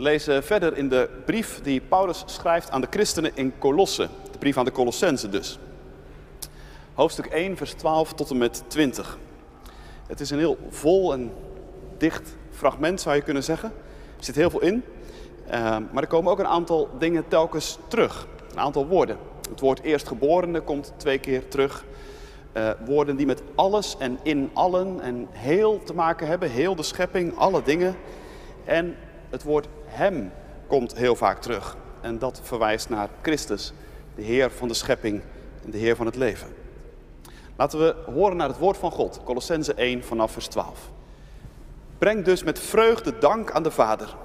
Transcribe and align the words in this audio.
We 0.00 0.06
lezen 0.06 0.44
verder 0.44 0.76
in 0.76 0.88
de 0.88 1.08
brief 1.24 1.60
die 1.62 1.80
Paulus 1.80 2.22
schrijft 2.26 2.70
aan 2.70 2.80
de 2.80 2.86
christenen 2.90 3.30
in 3.34 3.52
Colosse. 3.58 4.08
De 4.32 4.38
brief 4.38 4.56
aan 4.56 4.64
de 4.64 4.72
Colossense 4.72 5.28
dus. 5.28 5.58
Hoofdstuk 6.94 7.26
1, 7.26 7.56
vers 7.56 7.72
12 7.72 8.12
tot 8.12 8.30
en 8.30 8.38
met 8.38 8.62
20. 8.66 9.18
Het 10.06 10.20
is 10.20 10.30
een 10.30 10.38
heel 10.38 10.58
vol 10.68 11.12
en 11.12 11.32
dicht 11.98 12.36
fragment, 12.50 13.00
zou 13.00 13.16
je 13.16 13.22
kunnen 13.22 13.44
zeggen. 13.44 13.72
Er 14.18 14.24
zit 14.24 14.34
heel 14.34 14.50
veel 14.50 14.60
in. 14.60 14.84
Uh, 15.46 15.52
maar 15.92 16.02
er 16.02 16.06
komen 16.06 16.32
ook 16.32 16.38
een 16.38 16.46
aantal 16.46 16.88
dingen 16.98 17.28
telkens 17.28 17.78
terug. 17.88 18.26
Een 18.50 18.60
aantal 18.60 18.86
woorden. 18.86 19.16
Het 19.50 19.60
woord 19.60 19.80
eerstgeborene 19.80 20.60
komt 20.60 20.92
twee 20.96 21.18
keer 21.18 21.48
terug. 21.48 21.84
Uh, 22.52 22.70
woorden 22.84 23.16
die 23.16 23.26
met 23.26 23.42
alles 23.54 23.96
en 23.98 24.18
in 24.22 24.50
allen 24.52 25.00
en 25.00 25.28
heel 25.30 25.82
te 25.82 25.94
maken 25.94 26.26
hebben. 26.26 26.50
Heel 26.50 26.74
de 26.74 26.82
schepping, 26.82 27.36
alle 27.36 27.62
dingen. 27.62 27.96
En 28.64 28.96
het 29.30 29.42
woord 29.42 29.68
hem 29.90 30.32
komt 30.66 30.96
heel 30.96 31.16
vaak 31.16 31.40
terug. 31.40 31.76
En 32.00 32.18
dat 32.18 32.40
verwijst 32.42 32.88
naar 32.88 33.08
Christus, 33.22 33.72
de 34.14 34.22
Heer 34.22 34.50
van 34.50 34.68
de 34.68 34.74
schepping 34.74 35.22
en 35.64 35.70
de 35.70 35.78
Heer 35.78 35.96
van 35.96 36.06
het 36.06 36.16
leven. 36.16 36.48
Laten 37.56 37.78
we 37.78 37.94
horen 38.12 38.36
naar 38.36 38.48
het 38.48 38.58
woord 38.58 38.76
van 38.76 38.90
God, 38.90 39.20
Colossense 39.24 39.74
1 39.74 40.04
vanaf 40.04 40.32
vers 40.32 40.46
12. 40.46 40.90
Breng 41.98 42.24
dus 42.24 42.42
met 42.42 42.58
vreugde 42.58 43.18
dank 43.18 43.50
aan 43.50 43.62
de 43.62 43.70
Vader. 43.70 44.16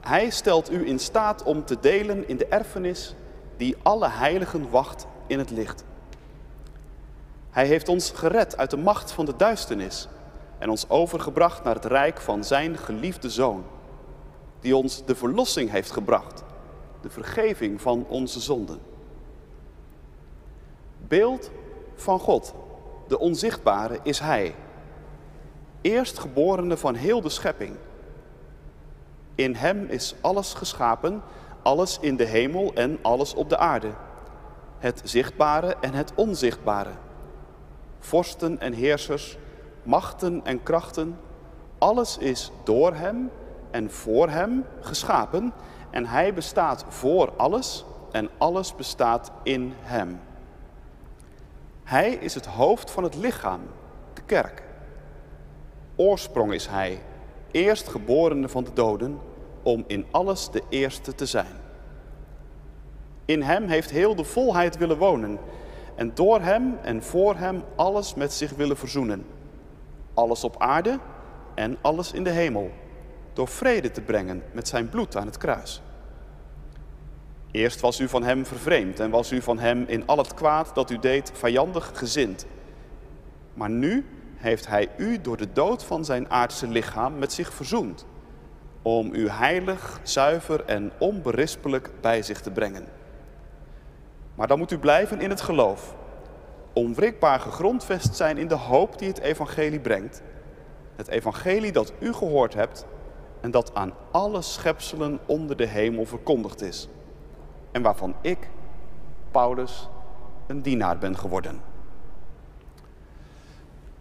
Hij 0.00 0.30
stelt 0.30 0.72
u 0.72 0.86
in 0.86 0.98
staat 0.98 1.42
om 1.42 1.64
te 1.64 1.76
delen 1.80 2.28
in 2.28 2.36
de 2.36 2.46
erfenis 2.46 3.14
die 3.56 3.76
alle 3.82 4.08
heiligen 4.08 4.70
wacht 4.70 5.06
in 5.26 5.38
het 5.38 5.50
licht. 5.50 5.84
Hij 7.50 7.66
heeft 7.66 7.88
ons 7.88 8.10
gered 8.14 8.56
uit 8.56 8.70
de 8.70 8.76
macht 8.76 9.12
van 9.12 9.24
de 9.24 9.36
duisternis 9.36 10.08
en 10.58 10.70
ons 10.70 10.88
overgebracht 10.88 11.64
naar 11.64 11.74
het 11.74 11.84
rijk 11.84 12.20
van 12.20 12.44
zijn 12.44 12.76
geliefde 12.76 13.30
zoon, 13.30 13.64
die 14.60 14.76
ons 14.76 15.04
de 15.04 15.14
verlossing 15.14 15.70
heeft 15.70 15.90
gebracht, 15.90 16.44
de 17.00 17.10
vergeving 17.10 17.80
van 17.80 18.06
onze 18.08 18.40
zonden. 18.40 18.78
Beeld 21.08 21.50
van 21.94 22.18
God, 22.18 22.54
de 23.08 23.18
onzichtbare, 23.18 23.98
is 24.02 24.18
Hij, 24.18 24.54
eerstgeborene 25.80 26.76
van 26.76 26.94
heel 26.94 27.20
de 27.20 27.28
schepping. 27.28 27.76
In 29.34 29.54
Hem 29.54 29.86
is 29.86 30.14
alles 30.20 30.54
geschapen, 30.54 31.22
alles 31.62 31.98
in 32.00 32.16
de 32.16 32.24
hemel 32.24 32.74
en 32.74 32.98
alles 33.02 33.34
op 33.34 33.48
de 33.48 33.58
aarde, 33.58 33.90
het 34.78 35.00
zichtbare 35.04 35.76
en 35.80 35.94
het 35.94 36.12
onzichtbare, 36.14 36.92
vorsten 37.98 38.60
en 38.60 38.72
heersers, 38.72 39.38
machten 39.82 40.40
en 40.44 40.62
krachten, 40.62 41.18
alles 41.78 42.18
is 42.18 42.50
door 42.64 42.94
Hem 42.94 43.30
en 43.70 43.90
voor 43.90 44.28
Hem 44.28 44.64
geschapen 44.80 45.52
en 45.90 46.06
Hij 46.06 46.34
bestaat 46.34 46.84
voor 46.88 47.32
alles 47.36 47.84
en 48.12 48.28
alles 48.38 48.74
bestaat 48.74 49.30
in 49.42 49.72
Hem. 49.80 50.20
Hij 51.84 52.10
is 52.10 52.34
het 52.34 52.46
hoofd 52.46 52.90
van 52.90 53.02
het 53.02 53.14
lichaam, 53.14 53.60
de 54.14 54.22
kerk. 54.22 54.62
Oorsprong 55.96 56.52
is 56.52 56.66
Hij, 56.66 57.02
eerstgeborene 57.50 58.48
van 58.48 58.64
de 58.64 58.72
doden, 58.72 59.18
om 59.62 59.84
in 59.86 60.06
alles 60.10 60.50
de 60.50 60.62
eerste 60.68 61.14
te 61.14 61.26
zijn. 61.26 61.56
In 63.24 63.42
Hem 63.42 63.68
heeft 63.68 63.90
heel 63.90 64.14
de 64.14 64.24
volheid 64.24 64.76
willen 64.76 64.98
wonen 64.98 65.38
en 65.94 66.10
door 66.14 66.40
Hem 66.40 66.78
en 66.82 67.02
voor 67.02 67.36
Hem 67.36 67.62
alles 67.76 68.14
met 68.14 68.32
zich 68.32 68.50
willen 68.50 68.76
verzoenen. 68.76 69.26
Alles 70.14 70.44
op 70.44 70.54
aarde 70.58 70.98
en 71.54 71.76
alles 71.80 72.12
in 72.12 72.24
de 72.24 72.30
hemel, 72.30 72.70
door 73.40 73.48
vrede 73.48 73.90
te 73.90 74.00
brengen 74.00 74.42
met 74.52 74.68
Zijn 74.68 74.88
bloed 74.88 75.16
aan 75.16 75.26
het 75.26 75.38
kruis. 75.38 75.82
Eerst 77.50 77.80
was 77.80 78.00
u 78.00 78.08
van 78.08 78.22
hem 78.22 78.46
vervreemd 78.46 79.00
en 79.00 79.10
was 79.10 79.32
u 79.32 79.42
van 79.42 79.58
hem 79.58 79.84
in 79.86 80.06
al 80.06 80.18
het 80.18 80.34
kwaad 80.34 80.74
dat 80.74 80.90
u 80.90 80.98
deed 80.98 81.32
vijandig 81.34 81.90
gezind. 81.94 82.46
Maar 83.54 83.70
nu 83.70 84.06
heeft 84.36 84.66
hij 84.66 84.88
u 84.96 85.20
door 85.20 85.36
de 85.36 85.52
dood 85.52 85.84
van 85.84 86.04
zijn 86.04 86.30
aardse 86.30 86.68
lichaam 86.68 87.18
met 87.18 87.32
zich 87.32 87.52
verzoend, 87.52 88.06
om 88.82 89.14
u 89.14 89.28
heilig, 89.28 90.00
zuiver 90.02 90.64
en 90.64 90.92
onberispelijk 90.98 91.90
bij 92.00 92.22
zich 92.22 92.40
te 92.40 92.50
brengen. 92.50 92.84
Maar 94.34 94.46
dan 94.46 94.58
moet 94.58 94.72
u 94.72 94.78
blijven 94.78 95.20
in 95.20 95.30
het 95.30 95.40
geloof, 95.40 95.94
onwrikbaar 96.72 97.40
gegrondvest 97.40 98.16
zijn 98.16 98.38
in 98.38 98.48
de 98.48 98.54
hoop 98.54 98.98
die 98.98 99.08
het 99.08 99.20
evangelie 99.20 99.80
brengt. 99.80 100.22
Het 100.96 101.08
evangelie 101.08 101.72
dat 101.72 101.92
u 101.98 102.12
gehoord 102.12 102.54
hebt 102.54 102.86
en 103.40 103.50
dat 103.50 103.74
aan 103.74 103.92
alle 104.10 104.42
schepselen 104.42 105.18
onder 105.26 105.56
de 105.56 105.66
hemel 105.66 106.04
verkondigd 106.04 106.62
is 106.62 106.88
en 107.72 107.82
waarvan 107.82 108.14
ik, 108.20 108.50
Paulus, 109.30 109.88
een 110.46 110.62
dienaar 110.62 110.98
ben 110.98 111.18
geworden. 111.18 111.60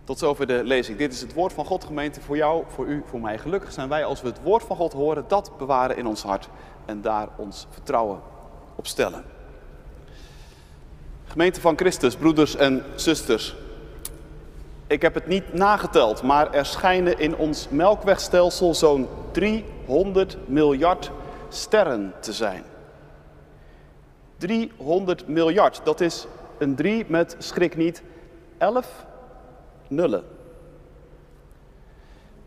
Tot 0.04 0.20
zover 0.20 0.48
de 0.48 0.64
lezing. 0.64 0.98
Dit 0.98 1.14
is 1.14 1.22
het 1.22 1.34
woord 1.34 1.54
van 1.54 1.66
God, 1.66 1.84
gemeente, 1.84 2.22
voor 2.22 2.38
jou, 2.38 2.64
voor 2.68 2.86
u, 2.86 3.04
voor 3.06 3.20
mij. 3.20 3.38
Gelukkig 3.38 3.72
zijn 3.72 3.90
wij 3.90 4.06
als 4.06 4.22
we 4.22 4.28
het 4.28 4.42
woord 4.42 4.64
van 4.64 4.76
God 4.76 4.94
horen, 4.94 5.26
dat 5.28 5.52
bewaren 5.58 5.98
in 5.98 6.08
ons 6.08 6.24
hart 6.24 6.50
en 6.86 7.02
daar 7.02 7.28
ons 7.38 7.68
vertrouwen 7.70 8.20
op 8.76 8.88
stellen. 8.88 9.24
Gemeente 11.26 11.62
van 11.62 11.78
Christus, 11.78 12.16
broeders 12.16 12.56
en 12.56 12.84
zusters. 12.96 13.56
Ik 14.90 15.02
heb 15.02 15.14
het 15.14 15.28
niet 15.28 15.54
nageteld, 15.54 16.22
maar 16.22 16.54
er 16.54 16.66
schijnen 16.66 17.20
in 17.20 17.36
ons 17.36 17.68
melkwegstelsel 17.70 18.74
zo'n 18.74 19.08
300 19.32 20.38
miljard 20.46 21.12
sterren 21.50 22.14
te 22.20 22.34
zijn. 22.34 22.64
300 24.38 25.28
miljard. 25.28 25.82
Dat 25.84 26.02
is 26.02 26.28
een 26.58 26.76
3 26.76 27.06
met, 27.08 27.36
schrik 27.40 27.78
niet, 27.78 28.04
11 28.58 29.06
nullen. 29.88 30.24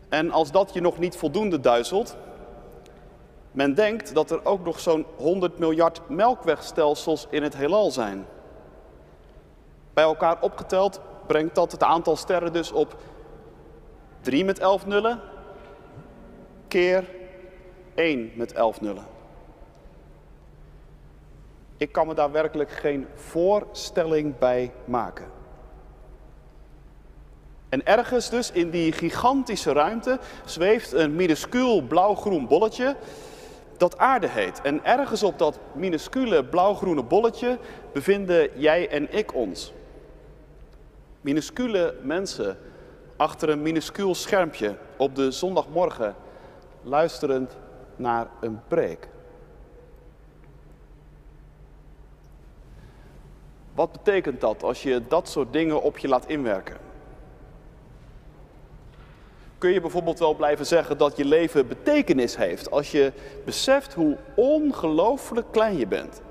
En 0.09 0.31
als 0.31 0.51
dat 0.51 0.73
je 0.73 0.81
nog 0.81 0.99
niet 0.99 1.17
voldoende 1.17 1.59
duizelt, 1.59 2.15
men 3.51 3.73
denkt 3.73 4.13
dat 4.13 4.31
er 4.31 4.45
ook 4.45 4.65
nog 4.65 4.79
zo'n 4.79 5.05
100 5.15 5.57
miljard 5.59 6.01
melkwegstelsels 6.09 7.27
in 7.29 7.43
het 7.43 7.57
heelal 7.57 7.91
zijn. 7.91 8.25
Bij 9.93 10.03
elkaar 10.03 10.41
opgeteld 10.41 11.01
brengt 11.27 11.55
dat 11.55 11.71
het 11.71 11.83
aantal 11.83 12.15
sterren 12.15 12.53
dus 12.53 12.71
op 12.71 12.95
3 14.21 14.45
met 14.45 14.59
11 14.59 14.85
nullen 14.85 15.19
keer 16.73 17.09
1 17.95 18.31
met 18.35 18.53
11 18.53 18.81
nullen. 18.81 19.05
Ik 21.77 21.91
kan 21.91 22.07
me 22.07 22.13
daar 22.13 22.31
werkelijk 22.31 22.71
geen 22.71 23.07
voorstelling 23.15 24.37
bij 24.37 24.71
maken. 24.85 25.25
En 27.69 27.85
ergens 27.85 28.29
dus 28.29 28.51
in 28.51 28.69
die 28.69 28.91
gigantische 28.91 29.71
ruimte 29.71 30.19
zweeft 30.45 30.91
een 30.91 31.15
minuscuul 31.15 31.81
blauw-groen 31.81 32.47
bolletje 32.47 32.95
dat 33.77 33.97
aarde 33.97 34.27
heet. 34.27 34.61
En 34.61 34.85
ergens 34.85 35.23
op 35.23 35.37
dat 35.39 35.59
minuscule 35.73 36.45
blauw-groene 36.45 37.03
bolletje 37.03 37.57
bevinden 37.93 38.49
jij 38.59 38.89
en 38.89 39.17
ik 39.17 39.33
ons. 39.33 39.73
Minuscule 41.23 41.95
mensen 42.01 42.57
achter 43.15 43.49
een 43.49 43.61
minuscuul 43.61 44.15
schermpje 44.15 44.75
op 44.97 45.15
de 45.15 45.31
zondagmorgen 45.31 46.15
luisterend 46.81 47.57
naar 47.95 48.27
een 48.41 48.59
preek. 48.67 49.07
Wat 53.73 53.91
betekent 53.91 54.41
dat 54.41 54.63
als 54.63 54.83
je 54.83 55.01
dat 55.07 55.29
soort 55.29 55.53
dingen 55.53 55.81
op 55.81 55.97
je 55.97 56.07
laat 56.07 56.27
inwerken? 56.27 56.77
Kun 59.57 59.71
je 59.71 59.81
bijvoorbeeld 59.81 60.19
wel 60.19 60.35
blijven 60.35 60.65
zeggen 60.65 60.97
dat 60.97 61.17
je 61.17 61.25
leven 61.25 61.67
betekenis 61.67 62.35
heeft 62.37 62.71
als 62.71 62.91
je 62.91 63.11
beseft 63.45 63.93
hoe 63.93 64.17
ongelooflijk 64.35 65.51
klein 65.51 65.77
je 65.77 65.87
bent? 65.87 66.21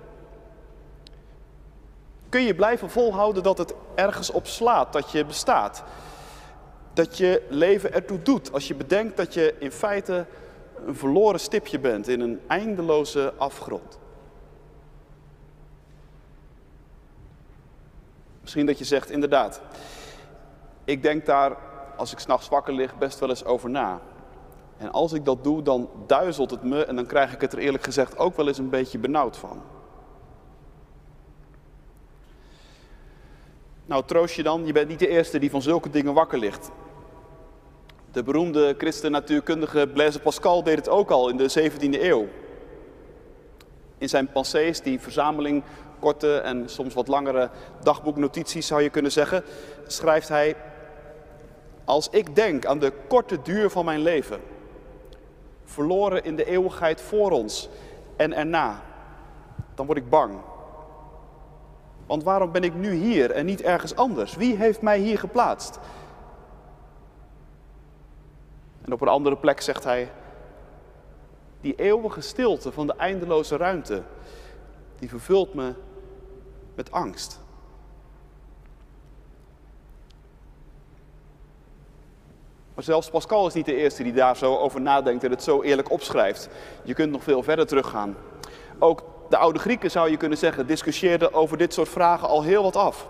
Kun 2.32 2.42
je 2.42 2.54
blijven 2.54 2.90
volhouden 2.90 3.42
dat 3.42 3.58
het 3.58 3.74
ergens 3.94 4.30
op 4.30 4.46
slaat, 4.46 4.92
dat 4.92 5.10
je 5.10 5.24
bestaat? 5.24 5.82
Dat 6.92 7.16
je 7.18 7.46
leven 7.48 7.92
ertoe 7.92 8.22
doet 8.22 8.52
als 8.52 8.68
je 8.68 8.74
bedenkt 8.74 9.16
dat 9.16 9.34
je 9.34 9.54
in 9.58 9.72
feite 9.72 10.26
een 10.86 10.94
verloren 10.94 11.40
stipje 11.40 11.78
bent 11.78 12.08
in 12.08 12.20
een 12.20 12.40
eindeloze 12.46 13.32
afgrond? 13.36 13.98
Misschien 18.40 18.66
dat 18.66 18.78
je 18.78 18.84
zegt, 18.84 19.10
inderdaad, 19.10 19.60
ik 20.84 21.02
denk 21.02 21.26
daar, 21.26 21.56
als 21.96 22.12
ik 22.12 22.18
s'nachts 22.18 22.48
wakker 22.48 22.74
lig, 22.74 22.98
best 22.98 23.18
wel 23.18 23.28
eens 23.28 23.44
over 23.44 23.70
na. 23.70 24.00
En 24.76 24.92
als 24.92 25.12
ik 25.12 25.24
dat 25.24 25.44
doe, 25.44 25.62
dan 25.62 25.90
duizelt 26.06 26.50
het 26.50 26.62
me 26.62 26.84
en 26.84 26.96
dan 26.96 27.06
krijg 27.06 27.32
ik 27.32 27.40
het 27.40 27.52
er 27.52 27.58
eerlijk 27.58 27.84
gezegd 27.84 28.18
ook 28.18 28.36
wel 28.36 28.48
eens 28.48 28.58
een 28.58 28.70
beetje 28.70 28.98
benauwd 28.98 29.36
van. 29.36 29.62
Nou, 33.92 34.04
troost 34.04 34.34
je 34.34 34.42
dan, 34.42 34.66
je 34.66 34.72
bent 34.72 34.88
niet 34.88 34.98
de 34.98 35.08
eerste 35.08 35.38
die 35.38 35.50
van 35.50 35.62
zulke 35.62 35.90
dingen 35.90 36.14
wakker 36.14 36.38
ligt. 36.38 36.70
De 38.12 38.22
beroemde 38.22 38.74
christen-natuurkundige 38.78 39.88
Blaise 39.92 40.20
Pascal 40.20 40.62
deed 40.62 40.76
het 40.76 40.88
ook 40.88 41.10
al 41.10 41.28
in 41.28 41.36
de 41.36 41.70
17e 41.70 42.02
eeuw. 42.02 42.28
In 43.98 44.08
zijn 44.08 44.32
pensées, 44.32 44.80
die 44.80 45.00
verzameling 45.00 45.62
korte 45.98 46.36
en 46.36 46.68
soms 46.68 46.94
wat 46.94 47.08
langere 47.08 47.50
dagboeknotities 47.82 48.66
zou 48.66 48.82
je 48.82 48.90
kunnen 48.90 49.12
zeggen, 49.12 49.44
schrijft 49.86 50.28
hij: 50.28 50.56
Als 51.84 52.08
ik 52.10 52.34
denk 52.34 52.66
aan 52.66 52.78
de 52.78 52.92
korte 53.08 53.42
duur 53.42 53.70
van 53.70 53.84
mijn 53.84 54.00
leven, 54.00 54.40
verloren 55.64 56.24
in 56.24 56.36
de 56.36 56.44
eeuwigheid 56.44 57.00
voor 57.00 57.30
ons 57.30 57.68
en 58.16 58.32
erna, 58.32 58.82
dan 59.74 59.86
word 59.86 59.98
ik 59.98 60.10
bang. 60.10 60.50
Want 62.12 62.24
waarom 62.24 62.52
ben 62.52 62.64
ik 62.64 62.74
nu 62.74 62.92
hier 62.92 63.30
en 63.30 63.46
niet 63.46 63.62
ergens 63.62 63.96
anders? 63.96 64.34
Wie 64.36 64.56
heeft 64.56 64.82
mij 64.82 64.98
hier 64.98 65.18
geplaatst? 65.18 65.78
En 68.82 68.92
op 68.92 69.00
een 69.00 69.08
andere 69.08 69.36
plek 69.36 69.60
zegt 69.60 69.84
hij, 69.84 70.10
die 71.60 71.74
eeuwige 71.74 72.20
stilte 72.20 72.72
van 72.72 72.86
de 72.86 72.94
eindeloze 72.96 73.56
ruimte, 73.56 74.02
die 74.98 75.08
vervult 75.08 75.54
me 75.54 75.74
met 76.74 76.90
angst. 76.90 77.40
Maar 82.74 82.84
zelfs 82.84 83.10
Pascal 83.10 83.46
is 83.46 83.54
niet 83.54 83.66
de 83.66 83.76
eerste 83.76 84.02
die 84.02 84.12
daar 84.12 84.36
zo 84.36 84.56
over 84.56 84.80
nadenkt 84.80 85.24
en 85.24 85.30
het 85.30 85.42
zo 85.42 85.62
eerlijk 85.62 85.90
opschrijft. 85.90 86.48
Je 86.84 86.94
kunt 86.94 87.12
nog 87.12 87.22
veel 87.22 87.42
verder 87.42 87.66
teruggaan. 87.66 88.16
Ook 88.78 89.02
de 89.32 89.38
oude 89.38 89.58
Grieken, 89.58 89.90
zou 89.90 90.10
je 90.10 90.16
kunnen 90.16 90.38
zeggen, 90.38 90.66
discussieerden 90.66 91.34
over 91.34 91.56
dit 91.56 91.72
soort 91.72 91.88
vragen 91.88 92.28
al 92.28 92.42
heel 92.42 92.62
wat 92.62 92.76
af. 92.76 93.08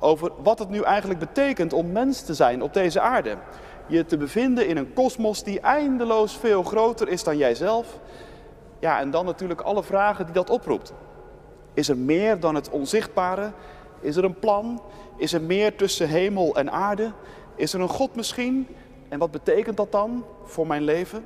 Over 0.00 0.32
wat 0.42 0.58
het 0.58 0.68
nu 0.68 0.82
eigenlijk 0.82 1.20
betekent 1.20 1.72
om 1.72 1.92
mens 1.92 2.22
te 2.22 2.34
zijn 2.34 2.62
op 2.62 2.74
deze 2.74 3.00
aarde. 3.00 3.36
Je 3.86 4.04
te 4.04 4.16
bevinden 4.16 4.66
in 4.66 4.76
een 4.76 4.92
kosmos 4.92 5.42
die 5.42 5.60
eindeloos 5.60 6.36
veel 6.36 6.62
groter 6.62 7.08
is 7.08 7.24
dan 7.24 7.36
jijzelf. 7.36 7.98
Ja, 8.78 9.00
en 9.00 9.10
dan 9.10 9.24
natuurlijk 9.24 9.60
alle 9.60 9.82
vragen 9.82 10.24
die 10.24 10.34
dat 10.34 10.50
oproept. 10.50 10.92
Is 11.74 11.88
er 11.88 11.96
meer 11.96 12.40
dan 12.40 12.54
het 12.54 12.70
onzichtbare? 12.70 13.52
Is 14.00 14.16
er 14.16 14.24
een 14.24 14.38
plan? 14.38 14.82
Is 15.16 15.32
er 15.32 15.42
meer 15.42 15.76
tussen 15.76 16.08
hemel 16.08 16.56
en 16.56 16.72
aarde? 16.72 17.12
Is 17.54 17.72
er 17.72 17.80
een 17.80 17.88
God 17.88 18.14
misschien? 18.14 18.66
En 19.08 19.18
wat 19.18 19.30
betekent 19.30 19.76
dat 19.76 19.92
dan 19.92 20.24
voor 20.44 20.66
mijn 20.66 20.82
leven? 20.82 21.24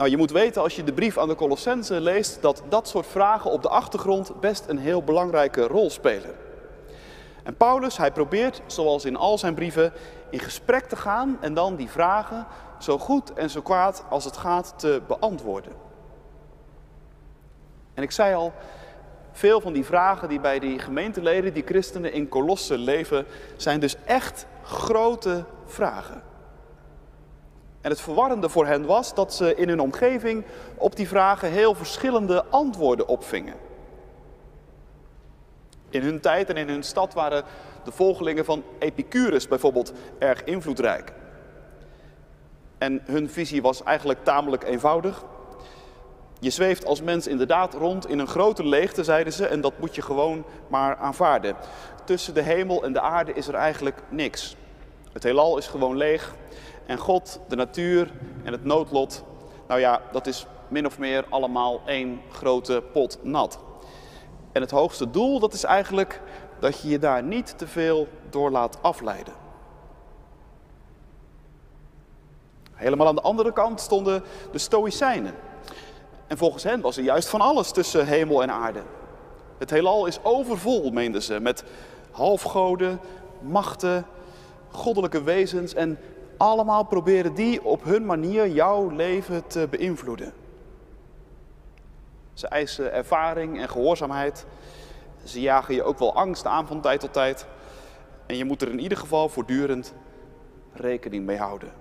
Nou, 0.00 0.12
je 0.12 0.18
moet 0.18 0.30
weten 0.30 0.62
als 0.62 0.76
je 0.76 0.84
de 0.84 0.92
brief 0.92 1.18
aan 1.18 1.28
de 1.28 1.34
Colossense 1.34 2.00
leest 2.00 2.42
dat 2.42 2.62
dat 2.68 2.88
soort 2.88 3.06
vragen 3.06 3.50
op 3.50 3.62
de 3.62 3.68
achtergrond 3.68 4.40
best 4.40 4.64
een 4.68 4.78
heel 4.78 5.02
belangrijke 5.02 5.66
rol 5.66 5.90
spelen. 5.90 6.34
En 7.42 7.56
Paulus, 7.56 7.96
hij 7.96 8.12
probeert, 8.12 8.62
zoals 8.66 9.04
in 9.04 9.16
al 9.16 9.38
zijn 9.38 9.54
brieven, 9.54 9.92
in 10.30 10.38
gesprek 10.38 10.84
te 10.84 10.96
gaan 10.96 11.38
en 11.40 11.54
dan 11.54 11.76
die 11.76 11.90
vragen 11.90 12.46
zo 12.78 12.98
goed 12.98 13.32
en 13.32 13.50
zo 13.50 13.62
kwaad 13.62 14.04
als 14.08 14.24
het 14.24 14.36
gaat 14.36 14.74
te 14.76 15.02
beantwoorden. 15.06 15.72
En 17.94 18.02
ik 18.02 18.10
zei 18.10 18.34
al, 18.34 18.52
veel 19.32 19.60
van 19.60 19.72
die 19.72 19.84
vragen 19.84 20.28
die 20.28 20.40
bij 20.40 20.58
die 20.58 20.78
gemeenteleden, 20.78 21.54
die 21.54 21.66
christenen 21.66 22.12
in 22.12 22.28
Kolossen 22.28 22.78
leven, 22.78 23.26
zijn 23.56 23.80
dus 23.80 23.96
echt 24.04 24.46
grote 24.62 25.44
vragen. 25.66 26.29
En 27.80 27.90
het 27.90 28.00
verwarrende 28.00 28.48
voor 28.48 28.66
hen 28.66 28.86
was 28.86 29.14
dat 29.14 29.34
ze 29.34 29.54
in 29.54 29.68
hun 29.68 29.80
omgeving 29.80 30.44
op 30.76 30.96
die 30.96 31.08
vragen 31.08 31.50
heel 31.50 31.74
verschillende 31.74 32.44
antwoorden 32.44 33.08
opvingen. 33.08 33.54
In 35.90 36.02
hun 36.02 36.20
tijd 36.20 36.48
en 36.48 36.56
in 36.56 36.68
hun 36.68 36.82
stad 36.82 37.14
waren 37.14 37.44
de 37.84 37.92
volgelingen 37.92 38.44
van 38.44 38.62
Epicurus 38.78 39.48
bijvoorbeeld 39.48 39.92
erg 40.18 40.44
invloedrijk. 40.44 41.12
En 42.78 43.00
hun 43.04 43.30
visie 43.30 43.62
was 43.62 43.82
eigenlijk 43.82 44.24
tamelijk 44.24 44.64
eenvoudig. 44.64 45.24
Je 46.38 46.50
zweeft 46.50 46.84
als 46.84 47.02
mens 47.02 47.26
inderdaad 47.26 47.74
rond 47.74 48.08
in 48.08 48.18
een 48.18 48.26
grote 48.26 48.64
leegte, 48.64 49.04
zeiden 49.04 49.32
ze, 49.32 49.46
en 49.46 49.60
dat 49.60 49.78
moet 49.78 49.94
je 49.94 50.02
gewoon 50.02 50.44
maar 50.68 50.96
aanvaarden. 50.96 51.56
Tussen 52.04 52.34
de 52.34 52.42
hemel 52.42 52.84
en 52.84 52.92
de 52.92 53.00
aarde 53.00 53.32
is 53.32 53.48
er 53.48 53.54
eigenlijk 53.54 54.02
niks. 54.08 54.56
Het 55.12 55.22
heelal 55.22 55.58
is 55.58 55.66
gewoon 55.66 55.96
leeg 55.96 56.34
en 56.90 56.98
God, 56.98 57.40
de 57.48 57.56
natuur 57.56 58.12
en 58.44 58.52
het 58.52 58.64
noodlot, 58.64 59.24
nou 59.68 59.80
ja, 59.80 60.02
dat 60.12 60.26
is 60.26 60.46
min 60.68 60.86
of 60.86 60.98
meer 60.98 61.24
allemaal 61.28 61.80
één 61.86 62.20
grote 62.30 62.82
pot 62.92 63.18
nat. 63.22 63.58
En 64.52 64.60
het 64.60 64.70
hoogste 64.70 65.10
doel, 65.10 65.38
dat 65.38 65.52
is 65.52 65.64
eigenlijk 65.64 66.20
dat 66.60 66.80
je 66.80 66.88
je 66.88 66.98
daar 66.98 67.22
niet 67.22 67.58
te 67.58 67.66
veel 67.66 68.08
door 68.30 68.50
laat 68.50 68.78
afleiden. 68.82 69.32
Helemaal 72.72 73.06
aan 73.06 73.14
de 73.14 73.20
andere 73.20 73.52
kant 73.52 73.80
stonden 73.80 74.22
de 74.52 74.58
Stoïcijnen. 74.58 75.34
En 76.26 76.38
volgens 76.38 76.62
hen 76.62 76.80
was 76.80 76.96
er 76.96 77.02
juist 77.02 77.28
van 77.28 77.40
alles 77.40 77.70
tussen 77.70 78.06
hemel 78.06 78.42
en 78.42 78.50
aarde. 78.50 78.82
Het 79.58 79.70
heelal 79.70 80.06
is 80.06 80.18
overvol, 80.22 80.90
meenden 80.90 81.22
ze, 81.22 81.40
met 81.40 81.64
halfgoden, 82.10 83.00
machten, 83.40 84.06
goddelijke 84.70 85.22
wezens 85.22 85.74
en 85.74 85.98
allemaal 86.40 86.84
proberen 86.84 87.34
die 87.34 87.64
op 87.64 87.84
hun 87.84 88.06
manier 88.06 88.48
jouw 88.48 88.88
leven 88.88 89.46
te 89.46 89.66
beïnvloeden. 89.70 90.32
Ze 92.32 92.48
eisen 92.48 92.92
ervaring 92.92 93.60
en 93.60 93.68
gehoorzaamheid. 93.68 94.46
Ze 95.24 95.40
jagen 95.40 95.74
je 95.74 95.82
ook 95.82 95.98
wel 95.98 96.14
angst 96.14 96.46
aan 96.46 96.66
van 96.66 96.80
tijd 96.80 97.00
tot 97.00 97.12
tijd. 97.12 97.46
En 98.26 98.36
je 98.36 98.44
moet 98.44 98.62
er 98.62 98.70
in 98.70 98.80
ieder 98.80 98.98
geval 98.98 99.28
voortdurend 99.28 99.94
rekening 100.72 101.26
mee 101.26 101.38
houden. 101.38 101.72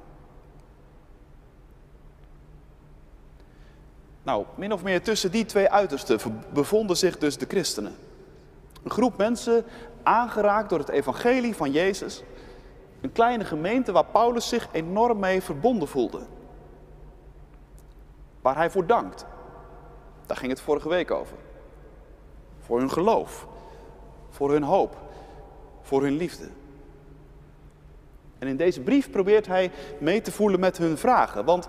Nou, 4.24 4.46
min 4.56 4.74
of 4.74 4.84
meer 4.84 5.02
tussen 5.02 5.32
die 5.32 5.46
twee 5.46 5.70
uitersten 5.70 6.20
bevonden 6.54 6.98
zich 6.98 7.18
dus 7.18 7.38
de 7.38 7.46
christenen. 7.48 7.96
Een 8.84 8.92
groep 8.92 9.18
mensen 9.18 9.66
aangeraakt 10.04 10.70
door 10.70 10.80
het 10.80 10.90
evangelie 10.90 11.56
van 11.56 11.72
Jezus. 11.72 12.24
Een 13.02 13.12
kleine 13.12 13.46
gemeente 13.46 13.92
waar 13.92 14.06
Paulus 14.06 14.48
zich 14.48 14.68
enorm 14.72 15.20
mee 15.20 15.42
verbonden 15.42 15.88
voelde. 15.88 16.22
Waar 18.42 18.56
hij 18.56 18.70
voor 18.70 18.86
dankt. 18.86 19.26
Daar 20.26 20.38
ging 20.38 20.52
het 20.52 20.62
vorige 20.62 20.90
week 20.90 21.12
over. 21.12 21.38
Voor 22.60 22.80
hun 22.80 22.92
geloof, 22.92 23.48
voor 24.30 24.52
hun 24.52 24.64
hoop, 24.64 24.98
voor 25.82 26.02
hun 26.02 26.18
liefde. 26.18 26.48
En 28.40 28.48
in 28.48 28.58
deze 28.58 28.82
brief 28.82 29.12
probeert 29.12 29.48
hij 29.48 29.72
mee 30.00 30.22
te 30.22 30.32
voelen 30.32 30.60
met 30.60 30.78
hun 30.78 30.98
vragen. 30.98 31.46
Want 31.46 31.68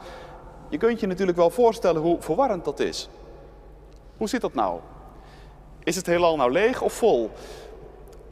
je 0.69 0.79
kunt 0.79 1.00
je 1.00 1.06
natuurlijk 1.06 1.38
wel 1.38 1.50
voorstellen 1.50 2.02
hoe 2.02 2.21
verwarrend 2.21 2.64
dat 2.64 2.81
is. 2.81 3.09
Hoe 4.16 4.28
zit 4.28 4.40
dat 4.40 4.55
nou? 4.55 4.81
Is 5.85 5.97
het 5.97 6.07
heelal 6.07 6.37
nou 6.37 6.52
leeg 6.52 6.83
of 6.83 6.93
vol? 6.93 7.31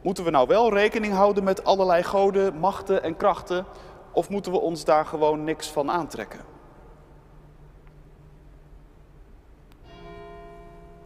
Moeten 0.01 0.23
we 0.23 0.29
nou 0.29 0.47
wel 0.47 0.73
rekening 0.73 1.13
houden 1.13 1.43
met 1.43 1.63
allerlei 1.63 2.03
goden, 2.03 2.55
machten 2.55 3.03
en 3.03 3.17
krachten? 3.17 3.65
Of 4.11 4.29
moeten 4.29 4.51
we 4.51 4.59
ons 4.59 4.85
daar 4.85 5.05
gewoon 5.05 5.43
niks 5.43 5.67
van 5.67 5.91
aantrekken? 5.91 6.39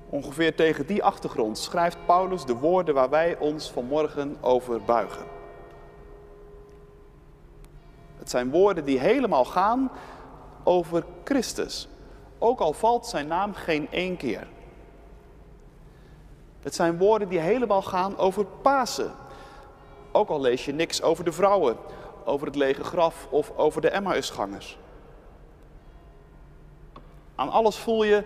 Ongeveer 0.10 0.56
tegen 0.56 0.86
die 0.86 1.04
achtergrond 1.04 1.58
schrijft 1.58 1.98
Paulus 2.06 2.46
de 2.46 2.56
woorden 2.56 2.94
waar 2.94 3.10
wij 3.10 3.38
ons 3.38 3.72
vanmorgen 3.72 4.38
over 4.42 4.82
buigen. 4.82 5.26
Het 8.18 8.30
zijn 8.30 8.50
woorden 8.50 8.86
die 8.86 9.00
helemaal 9.00 9.46
gaan 9.46 9.92
over 10.64 11.06
Christus, 11.24 11.90
ook 12.38 12.60
al 12.60 12.74
valt 12.74 13.06
zijn 13.06 13.28
naam 13.28 13.54
geen 13.54 13.88
één 13.92 14.18
keer. 14.18 14.48
Het 16.63 16.75
zijn 16.75 16.98
woorden 16.98 17.29
die 17.29 17.39
helemaal 17.39 17.82
gaan 17.82 18.17
over 18.17 18.46
Pasen, 18.46 19.12
ook 20.12 20.29
al 20.29 20.41
lees 20.41 20.65
je 20.65 20.74
niks 20.74 21.01
over 21.01 21.24
de 21.24 21.32
vrouwen, 21.32 21.77
over 22.25 22.48
het 22.48 22.55
lege 22.55 22.84
graf 22.84 23.27
of 23.29 23.51
over 23.55 23.82
de 23.82 23.89
Emmausgangers. 23.89 24.77
Aan 27.36 27.50
alles 27.50 27.77
voel 27.77 28.03
je, 28.03 28.24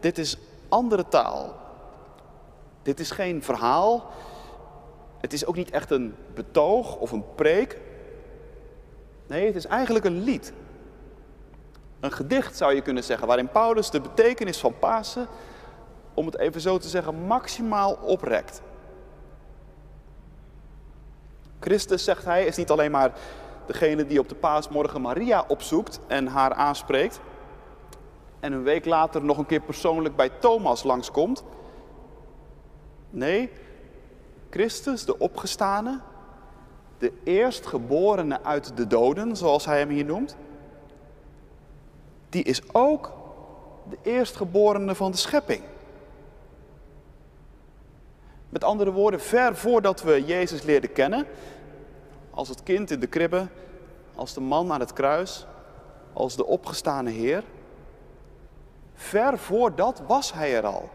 dit 0.00 0.18
is 0.18 0.38
andere 0.68 1.08
taal. 1.08 1.54
Dit 2.82 3.00
is 3.00 3.10
geen 3.10 3.42
verhaal. 3.42 4.10
Het 5.20 5.32
is 5.32 5.46
ook 5.46 5.56
niet 5.56 5.70
echt 5.70 5.90
een 5.90 6.14
betoog 6.34 6.96
of 6.96 7.12
een 7.12 7.34
preek. 7.34 7.78
Nee, 9.26 9.46
het 9.46 9.56
is 9.56 9.66
eigenlijk 9.66 10.04
een 10.04 10.22
lied. 10.22 10.52
Een 12.00 12.12
gedicht 12.12 12.56
zou 12.56 12.74
je 12.74 12.82
kunnen 12.82 13.04
zeggen, 13.04 13.26
waarin 13.26 13.48
Paulus 13.48 13.90
de 13.90 14.00
betekenis 14.00 14.58
van 14.58 14.78
Pasen, 14.78 15.28
om 16.16 16.26
het 16.26 16.38
even 16.38 16.60
zo 16.60 16.78
te 16.78 16.88
zeggen, 16.88 17.26
maximaal 17.26 17.98
oprekt. 18.02 18.62
Christus, 21.60 22.04
zegt 22.04 22.24
hij, 22.24 22.44
is 22.44 22.56
niet 22.56 22.70
alleen 22.70 22.90
maar 22.90 23.12
degene 23.66 24.06
die 24.06 24.18
op 24.18 24.28
de 24.28 24.34
paasmorgen 24.34 25.00
Maria 25.00 25.44
opzoekt 25.48 26.00
en 26.06 26.26
haar 26.26 26.52
aanspreekt 26.54 27.20
en 28.40 28.52
een 28.52 28.62
week 28.62 28.84
later 28.84 29.24
nog 29.24 29.38
een 29.38 29.46
keer 29.46 29.60
persoonlijk 29.60 30.16
bij 30.16 30.28
Thomas 30.28 30.82
langskomt. 30.82 31.44
Nee, 33.10 33.50
Christus, 34.50 35.04
de 35.04 35.18
opgestane, 35.18 36.00
de 36.98 37.12
eerstgeborene 37.24 38.42
uit 38.42 38.76
de 38.76 38.86
doden, 38.86 39.36
zoals 39.36 39.64
hij 39.64 39.78
hem 39.78 39.88
hier 39.88 40.04
noemt, 40.04 40.36
die 42.28 42.42
is 42.42 42.72
ook 42.72 43.12
de 43.88 43.98
eerstgeborene 44.02 44.94
van 44.94 45.10
de 45.10 45.16
schepping. 45.16 45.62
Met 48.48 48.64
andere 48.64 48.92
woorden, 48.92 49.20
ver 49.20 49.56
voordat 49.56 50.02
we 50.02 50.24
Jezus 50.24 50.62
leerden 50.62 50.92
kennen, 50.92 51.26
als 52.30 52.48
het 52.48 52.62
kind 52.62 52.90
in 52.90 53.00
de 53.00 53.06
kribbe, 53.06 53.46
als 54.14 54.34
de 54.34 54.40
man 54.40 54.72
aan 54.72 54.80
het 54.80 54.92
kruis, 54.92 55.46
als 56.12 56.36
de 56.36 56.46
opgestane 56.46 57.10
Heer, 57.10 57.42
ver 58.94 59.38
voordat 59.38 60.02
was 60.06 60.32
hij 60.32 60.56
er 60.56 60.66
al. 60.66 60.90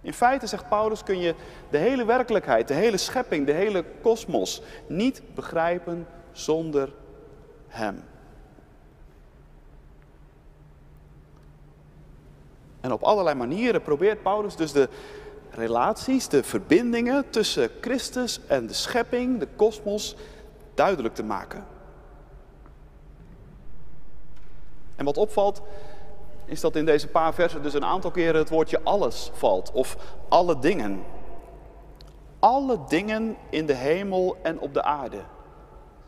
In 0.00 0.14
feite, 0.14 0.46
zegt 0.46 0.68
Paulus, 0.68 1.02
kun 1.02 1.18
je 1.18 1.34
de 1.70 1.78
hele 1.78 2.04
werkelijkheid, 2.04 2.68
de 2.68 2.74
hele 2.74 2.96
schepping, 2.96 3.46
de 3.46 3.52
hele 3.52 3.84
kosmos 4.02 4.62
niet 4.86 5.22
begrijpen 5.34 6.06
zonder 6.32 6.92
Hem. 7.68 8.04
En 12.80 12.92
op 12.92 13.02
allerlei 13.02 13.36
manieren 13.36 13.82
probeert 13.82 14.22
Paulus 14.22 14.56
dus 14.56 14.72
de 14.72 14.88
relaties, 15.56 16.28
de 16.28 16.42
verbindingen 16.42 17.30
tussen 17.30 17.70
Christus 17.80 18.40
en 18.46 18.66
de 18.66 18.72
schepping, 18.72 19.38
de 19.38 19.48
kosmos, 19.56 20.16
duidelijk 20.74 21.14
te 21.14 21.22
maken. 21.22 21.66
En 24.96 25.04
wat 25.04 25.16
opvalt, 25.16 25.62
is 26.44 26.60
dat 26.60 26.76
in 26.76 26.84
deze 26.84 27.08
paar 27.08 27.34
versen 27.34 27.62
dus 27.62 27.74
een 27.74 27.84
aantal 27.84 28.10
keren 28.10 28.40
het 28.40 28.48
woordje 28.48 28.80
alles 28.82 29.30
valt. 29.34 29.72
Of 29.72 29.96
alle 30.28 30.58
dingen. 30.58 31.04
Alle 32.38 32.78
dingen 32.88 33.36
in 33.50 33.66
de 33.66 33.74
hemel 33.74 34.36
en 34.42 34.58
op 34.58 34.74
de 34.74 34.82
aarde. 34.82 35.20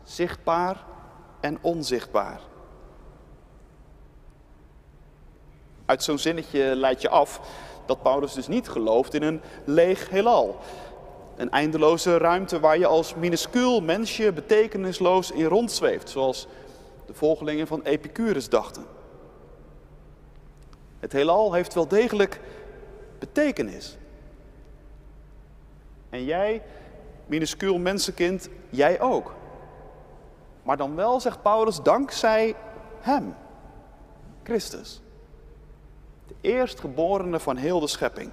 Zichtbaar 0.03 0.83
en 1.39 1.57
onzichtbaar. 1.61 2.41
Uit 5.85 6.03
zo'n 6.03 6.17
zinnetje 6.17 6.75
leidt 6.75 7.01
je 7.01 7.09
af 7.09 7.41
dat 7.89 8.01
Paulus 8.01 8.33
dus 8.33 8.47
niet 8.47 8.69
gelooft 8.69 9.13
in 9.13 9.23
een 9.23 9.41
leeg 9.65 10.09
heelal. 10.09 10.57
Een 11.35 11.49
eindeloze 11.51 12.17
ruimte 12.17 12.59
waar 12.59 12.77
je 12.77 12.85
als 12.85 13.15
minuscuul 13.15 13.81
mensje 13.81 14.33
betekenisloos 14.33 15.31
in 15.31 15.45
rondzweeft, 15.45 16.09
zoals 16.09 16.47
de 17.05 17.13
volgelingen 17.13 17.67
van 17.67 17.81
Epicurus 17.81 18.49
dachten. 18.49 18.85
Het 20.99 21.11
heelal 21.11 21.53
heeft 21.53 21.73
wel 21.73 21.87
degelijk 21.87 22.39
betekenis. 23.19 23.97
En 26.09 26.23
jij, 26.23 26.61
minuscuul 27.25 27.77
mensenkind, 27.77 28.49
jij 28.69 29.01
ook. 29.01 29.33
Maar 30.63 30.77
dan 30.77 30.95
wel, 30.95 31.19
zegt 31.19 31.41
Paulus, 31.41 31.81
dankzij 31.81 32.55
Hem, 32.99 33.35
Christus. 34.43 35.01
De 36.29 36.35
eerstgeborene 36.41 37.39
van 37.39 37.55
heel 37.55 37.79
de 37.79 37.87
schepping. 37.87 38.31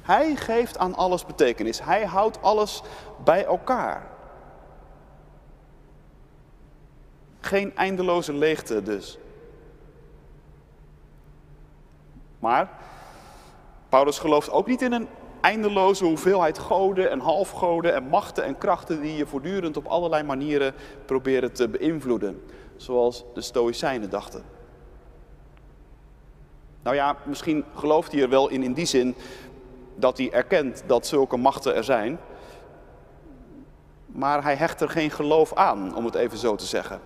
Hij 0.00 0.36
geeft 0.36 0.78
aan 0.78 0.94
alles 0.94 1.26
betekenis. 1.26 1.82
Hij 1.82 2.04
houdt 2.04 2.42
alles 2.42 2.82
bij 3.24 3.44
elkaar. 3.44 4.06
Geen 7.40 7.76
eindeloze 7.76 8.32
leegte 8.32 8.82
dus. 8.82 9.18
Maar 12.38 12.70
Paulus 13.88 14.18
gelooft 14.18 14.50
ook 14.50 14.66
niet 14.66 14.82
in 14.82 14.92
een 14.92 15.08
eindeloze 15.40 16.04
hoeveelheid 16.04 16.58
goden 16.58 17.10
en 17.10 17.20
halfgoden 17.20 17.94
en 17.94 18.08
machten 18.08 18.44
en 18.44 18.58
krachten 18.58 19.00
die 19.00 19.16
je 19.16 19.26
voortdurend 19.26 19.76
op 19.76 19.86
allerlei 19.86 20.22
manieren 20.22 20.74
proberen 21.04 21.52
te 21.52 21.68
beïnvloeden. 21.68 22.42
Zoals 22.76 23.24
de 23.34 23.40
Stoïcijnen 23.40 24.10
dachten. 24.10 24.57
Nou 26.88 27.00
ja, 27.00 27.16
misschien 27.24 27.64
gelooft 27.74 28.12
hij 28.12 28.22
er 28.22 28.28
wel 28.28 28.48
in 28.48 28.62
in 28.62 28.72
die 28.72 28.86
zin 28.86 29.14
dat 29.94 30.18
hij 30.18 30.32
erkent 30.32 30.82
dat 30.86 31.06
zulke 31.06 31.36
machten 31.36 31.74
er 31.74 31.84
zijn. 31.84 32.18
Maar 34.06 34.42
hij 34.42 34.54
hecht 34.54 34.80
er 34.80 34.88
geen 34.88 35.10
geloof 35.10 35.54
aan, 35.54 35.96
om 35.96 36.04
het 36.04 36.14
even 36.14 36.38
zo 36.38 36.54
te 36.54 36.66
zeggen. 36.66 37.00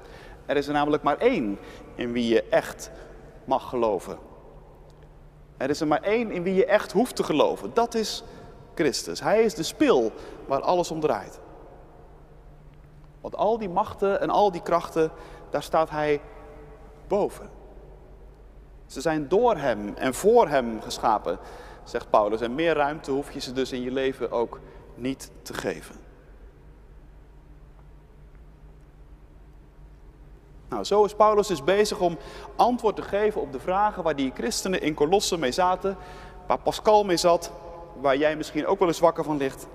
Er 0.46 0.56
is 0.56 0.66
er 0.66 0.72
namelijk 0.72 1.02
maar 1.02 1.18
één 1.18 1.58
in 1.94 2.12
wie 2.12 2.34
je 2.34 2.42
echt 2.42 2.90
mag 3.44 3.68
geloven. 3.68 4.18
Er 5.56 5.70
is 5.70 5.80
er 5.80 5.86
maar 5.86 6.02
één 6.02 6.30
in 6.30 6.42
wie 6.42 6.54
je 6.54 6.66
echt 6.66 6.92
hoeft 6.92 7.16
te 7.16 7.22
geloven. 7.22 7.70
Dat 7.74 7.94
is 7.94 8.24
Christus. 8.74 9.20
Hij 9.20 9.42
is 9.42 9.54
de 9.54 9.62
spil 9.62 10.12
waar 10.46 10.60
alles 10.60 10.90
om 10.90 11.00
draait. 11.00 11.40
Want 13.20 13.36
al 13.36 13.58
die 13.58 13.68
machten 13.68 14.20
en 14.20 14.30
al 14.30 14.52
die 14.52 14.62
krachten, 14.62 15.10
daar 15.50 15.62
staat 15.62 15.90
hij 15.90 16.20
boven. 17.08 17.61
Ze 18.92 19.00
zijn 19.00 19.28
door 19.28 19.56
hem 19.56 19.94
en 19.96 20.14
voor 20.14 20.48
hem 20.48 20.80
geschapen, 20.80 21.38
zegt 21.84 22.10
Paulus. 22.10 22.40
En 22.40 22.54
meer 22.54 22.74
ruimte 22.74 23.10
hoef 23.10 23.32
je 23.32 23.40
ze 23.40 23.52
dus 23.52 23.72
in 23.72 23.82
je 23.82 23.90
leven 23.90 24.30
ook 24.30 24.60
niet 24.94 25.30
te 25.42 25.54
geven. 25.54 25.94
Nou, 30.68 30.84
zo 30.84 31.04
is 31.04 31.14
Paulus 31.14 31.46
dus 31.46 31.64
bezig 31.64 32.00
om 32.00 32.18
antwoord 32.56 32.96
te 32.96 33.02
geven 33.02 33.40
op 33.40 33.52
de 33.52 33.60
vragen 33.60 34.02
waar 34.02 34.16
die 34.16 34.32
christenen 34.34 34.82
in 34.82 34.94
Colosse 34.94 35.38
mee 35.38 35.52
zaten, 35.52 35.96
waar 36.46 36.58
Pascal 36.58 37.04
mee 37.04 37.16
zat, 37.16 37.52
waar 38.00 38.16
jij 38.16 38.36
misschien 38.36 38.66
ook 38.66 38.78
wel 38.78 38.88
eens 38.88 39.00
wakker 39.00 39.24
van 39.24 39.36
ligt. 39.36 39.66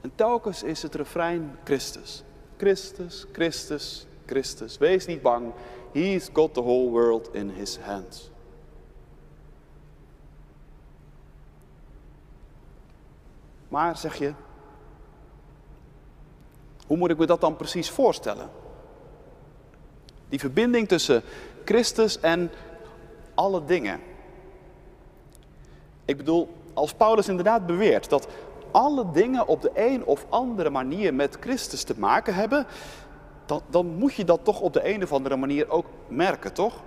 En 0.00 0.12
telkens 0.14 0.62
is 0.62 0.82
het 0.82 0.94
refrein 0.94 1.58
Christus. 1.64 2.24
Christus, 2.56 3.26
Christus, 3.32 4.06
Christus. 4.26 4.78
Wees 4.78 5.06
niet 5.06 5.22
bang. 5.22 5.52
He's 5.94 6.28
got 6.32 6.54
the 6.54 6.60
whole 6.60 6.90
world 6.90 7.28
in 7.32 7.50
his 7.50 7.78
hands. 7.78 8.30
Maar 13.68 13.96
zeg 13.96 14.16
je, 14.18 14.32
hoe 16.86 16.96
moet 16.96 17.10
ik 17.10 17.18
me 17.18 17.26
dat 17.26 17.40
dan 17.40 17.56
precies 17.56 17.90
voorstellen? 17.90 18.50
Die 20.28 20.38
verbinding 20.38 20.88
tussen 20.88 21.22
Christus 21.64 22.20
en 22.20 22.50
alle 23.34 23.64
dingen. 23.64 24.00
Ik 26.04 26.16
bedoel, 26.16 26.48
als 26.72 26.94
Paulus 26.94 27.28
inderdaad 27.28 27.66
beweert 27.66 28.08
dat 28.08 28.28
alle 28.70 29.10
dingen 29.10 29.46
op 29.46 29.62
de 29.62 29.70
een 29.74 30.04
of 30.04 30.26
andere 30.28 30.70
manier 30.70 31.14
met 31.14 31.36
Christus 31.40 31.82
te 31.82 31.94
maken 31.98 32.34
hebben, 32.34 32.66
dan, 33.46 33.62
dan 33.70 33.86
moet 33.86 34.14
je 34.14 34.24
dat 34.24 34.44
toch 34.44 34.60
op 34.60 34.72
de 34.72 34.88
een 34.88 35.02
of 35.02 35.12
andere 35.12 35.36
manier 35.36 35.70
ook 35.70 35.86
merken, 36.08 36.52
toch? 36.52 36.82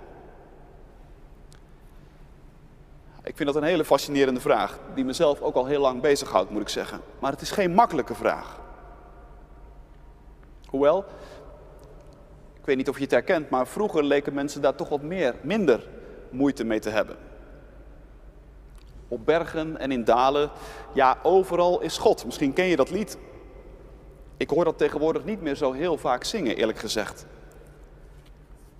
Ik 3.22 3.36
vind 3.36 3.52
dat 3.52 3.62
een 3.62 3.68
hele 3.68 3.84
fascinerende 3.84 4.40
vraag, 4.40 4.78
die 4.94 5.04
mezelf 5.04 5.40
ook 5.40 5.54
al 5.54 5.66
heel 5.66 5.80
lang 5.80 6.00
bezighoudt, 6.00 6.50
moet 6.50 6.62
ik 6.62 6.68
zeggen. 6.68 7.00
Maar 7.18 7.32
het 7.32 7.40
is 7.40 7.50
geen 7.50 7.74
makkelijke 7.74 8.14
vraag. 8.14 8.60
Hoewel, 10.66 11.04
weet 12.68 12.76
niet 12.76 12.88
of 12.88 12.96
je 12.96 13.02
het 13.02 13.10
herkent, 13.10 13.50
maar 13.50 13.66
vroeger 13.66 14.04
leken 14.04 14.34
mensen 14.34 14.62
daar 14.62 14.74
toch 14.74 14.88
wat 14.88 15.02
meer, 15.02 15.34
minder 15.42 15.88
moeite 16.30 16.64
mee 16.64 16.80
te 16.80 16.90
hebben. 16.90 17.16
Op 19.08 19.26
bergen 19.26 19.78
en 19.78 19.90
in 19.92 20.04
dalen, 20.04 20.50
ja, 20.92 21.18
overal 21.22 21.80
is 21.80 21.98
God. 21.98 22.24
Misschien 22.24 22.52
ken 22.52 22.64
je 22.64 22.76
dat 22.76 22.90
lied. 22.90 23.18
Ik 24.38 24.50
hoor 24.50 24.64
dat 24.64 24.78
tegenwoordig 24.78 25.24
niet 25.24 25.40
meer 25.40 25.54
zo 25.54 25.72
heel 25.72 25.96
vaak 25.96 26.24
zingen, 26.24 26.56
eerlijk 26.56 26.78
gezegd. 26.78 27.26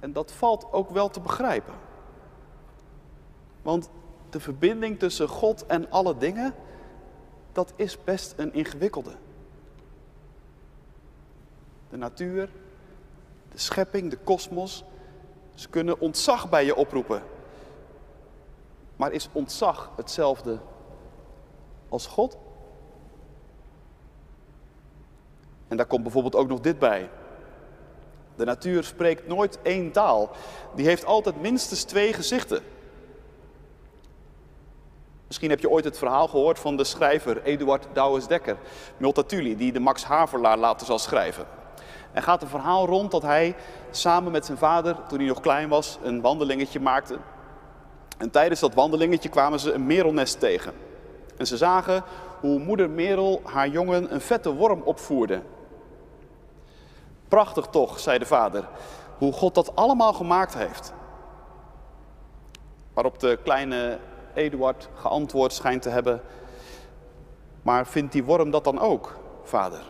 En 0.00 0.12
dat 0.12 0.32
valt 0.32 0.72
ook 0.72 0.90
wel 0.90 1.08
te 1.08 1.20
begrijpen. 1.20 1.74
Want 3.62 3.90
de 4.30 4.40
verbinding 4.40 4.98
tussen 4.98 5.28
God 5.28 5.66
en 5.66 5.90
alle 5.90 6.16
dingen, 6.16 6.54
dat 7.52 7.72
is 7.76 8.04
best 8.04 8.34
een 8.36 8.54
ingewikkelde. 8.54 9.12
De 11.90 11.96
natuur, 11.96 12.50
de 13.50 13.58
schepping, 13.58 14.10
de 14.10 14.16
kosmos. 14.16 14.84
Ze 15.54 15.68
kunnen 15.68 16.00
ontzag 16.00 16.48
bij 16.48 16.64
je 16.64 16.76
oproepen. 16.76 17.22
Maar 18.96 19.12
is 19.12 19.28
ontzag 19.32 19.90
hetzelfde 19.96 20.58
als 21.88 22.06
God? 22.06 22.36
En 25.68 25.76
daar 25.76 25.86
komt 25.86 26.02
bijvoorbeeld 26.02 26.36
ook 26.36 26.48
nog 26.48 26.60
dit 26.60 26.78
bij. 26.78 27.10
De 28.36 28.44
natuur 28.44 28.84
spreekt 28.84 29.26
nooit 29.26 29.58
één 29.62 29.92
taal. 29.92 30.30
Die 30.74 30.86
heeft 30.86 31.04
altijd 31.04 31.40
minstens 31.40 31.82
twee 31.82 32.12
gezichten. 32.12 32.62
Misschien 35.26 35.50
heb 35.50 35.60
je 35.60 35.70
ooit 35.70 35.84
het 35.84 35.98
verhaal 35.98 36.28
gehoord 36.28 36.58
van 36.58 36.76
de 36.76 36.84
schrijver 36.84 37.42
Eduard 37.42 37.86
Douwes-Dekker, 37.92 38.56
Multatuli, 38.96 39.56
die 39.56 39.72
de 39.72 39.80
Max 39.80 40.04
Havelaar 40.04 40.58
later 40.58 40.86
zal 40.86 40.98
schrijven. 40.98 41.46
Er 42.12 42.22
gaat 42.22 42.42
een 42.42 42.48
verhaal 42.48 42.86
rond 42.86 43.10
dat 43.10 43.22
hij 43.22 43.56
samen 43.90 44.32
met 44.32 44.46
zijn 44.46 44.58
vader, 44.58 44.96
toen 45.08 45.18
hij 45.18 45.28
nog 45.28 45.40
klein 45.40 45.68
was, 45.68 45.98
een 46.02 46.20
wandelingetje 46.20 46.80
maakte. 46.80 47.18
En 48.18 48.30
tijdens 48.30 48.60
dat 48.60 48.74
wandelingetje 48.74 49.28
kwamen 49.28 49.60
ze 49.60 49.72
een 49.72 49.86
merelnest 49.86 50.40
tegen. 50.40 50.72
En 51.36 51.46
ze 51.46 51.56
zagen 51.56 52.02
hoe 52.40 52.58
moeder 52.58 52.90
Merel 52.90 53.40
haar 53.44 53.68
jongen 53.68 54.14
een 54.14 54.20
vette 54.20 54.54
worm 54.54 54.82
opvoerde. 54.82 55.42
Prachtig 57.28 57.66
toch, 57.66 57.98
zei 57.98 58.18
de 58.18 58.26
vader, 58.26 58.68
hoe 59.18 59.32
God 59.32 59.54
dat 59.54 59.76
allemaal 59.76 60.12
gemaakt 60.12 60.54
heeft. 60.54 60.92
Waarop 62.92 63.18
de 63.18 63.38
kleine 63.42 63.98
Eduard 64.34 64.88
geantwoord 64.94 65.52
schijnt 65.52 65.82
te 65.82 65.88
hebben, 65.88 66.22
maar 67.62 67.86
vindt 67.86 68.12
die 68.12 68.24
worm 68.24 68.50
dat 68.50 68.64
dan 68.64 68.78
ook, 68.78 69.16
vader? 69.42 69.82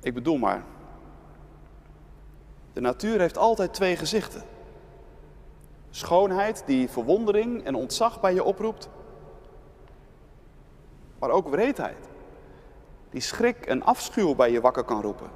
Ik 0.00 0.14
bedoel 0.14 0.36
maar, 0.36 0.64
de 2.72 2.80
natuur 2.80 3.20
heeft 3.20 3.38
altijd 3.38 3.74
twee 3.74 3.96
gezichten. 3.96 4.42
Schoonheid 5.90 6.62
die 6.66 6.88
verwondering 6.88 7.64
en 7.64 7.74
ontzag 7.74 8.20
bij 8.20 8.34
je 8.34 8.44
oproept, 8.44 8.88
maar 11.18 11.30
ook 11.30 11.48
wreedheid 11.48 12.10
die 13.12 13.20
schrik 13.20 13.66
en 13.66 13.82
afschuw 13.82 14.34
bij 14.34 14.52
je 14.52 14.60
wakker 14.60 14.84
kan 14.84 15.02
roepen. 15.02 15.30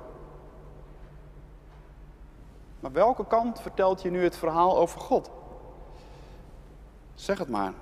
Maar 2.80 2.92
welke 2.92 3.26
kant 3.26 3.60
vertelt 3.60 4.02
je 4.02 4.10
nu 4.10 4.22
het 4.22 4.36
verhaal 4.36 4.78
over 4.78 5.00
God? 5.00 5.30
Zeg 7.14 7.38
het 7.38 7.48
maar. 7.48 7.72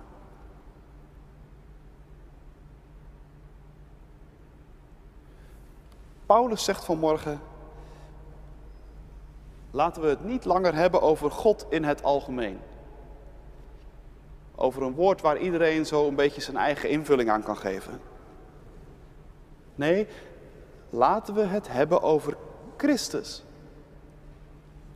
Paulus 6.26 6.64
zegt 6.64 6.84
vanmorgen, 6.84 7.40
laten 9.70 10.02
we 10.02 10.08
het 10.08 10.24
niet 10.24 10.44
langer 10.44 10.74
hebben 10.74 11.02
over 11.02 11.30
God 11.30 11.66
in 11.68 11.84
het 11.84 12.02
algemeen. 12.02 12.60
Over 14.54 14.82
een 14.82 14.94
woord 14.94 15.20
waar 15.20 15.38
iedereen 15.38 15.86
zo 15.86 16.08
een 16.08 16.14
beetje 16.14 16.40
zijn 16.40 16.56
eigen 16.56 16.88
invulling 16.88 17.30
aan 17.30 17.42
kan 17.42 17.56
geven. 17.56 18.00
Nee, 19.75 20.07
laten 20.90 21.35
we 21.35 21.43
het 21.43 21.69
hebben 21.69 22.02
over 22.02 22.37
Christus. 22.76 23.43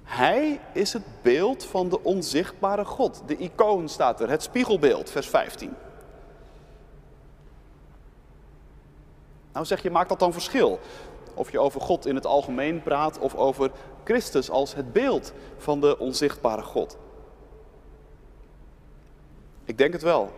Hij 0.02 0.60
is 0.72 0.92
het 0.92 1.22
beeld 1.22 1.64
van 1.64 1.88
de 1.88 2.02
onzichtbare 2.02 2.84
God. 2.84 3.22
De 3.26 3.36
icoon 3.36 3.88
staat 3.88 4.20
er, 4.20 4.30
het 4.30 4.42
spiegelbeeld, 4.42 5.10
vers 5.10 5.28
15. 5.28 5.74
Nou 9.52 9.66
zeg 9.66 9.82
je, 9.82 9.90
maakt 9.90 10.08
dat 10.08 10.18
dan 10.18 10.32
verschil? 10.32 10.80
Of 11.34 11.50
je 11.50 11.58
over 11.58 11.80
God 11.80 12.06
in 12.06 12.14
het 12.14 12.26
algemeen 12.26 12.82
praat 12.82 13.18
of 13.18 13.34
over 13.34 13.70
Christus 14.04 14.50
als 14.50 14.74
het 14.74 14.92
beeld 14.92 15.32
van 15.56 15.80
de 15.80 15.98
onzichtbare 15.98 16.62
God. 16.62 16.96
Ik 19.64 19.78
denk 19.78 19.92
het 19.92 20.02
wel. 20.02 20.32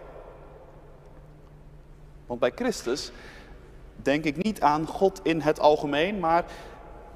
Want 2.26 2.40
bij 2.40 2.52
Christus 2.54 3.12
denk 4.02 4.24
ik 4.24 4.42
niet 4.42 4.60
aan 4.60 4.86
God 4.86 5.20
in 5.22 5.40
het 5.40 5.60
algemeen, 5.60 6.18
maar 6.18 6.44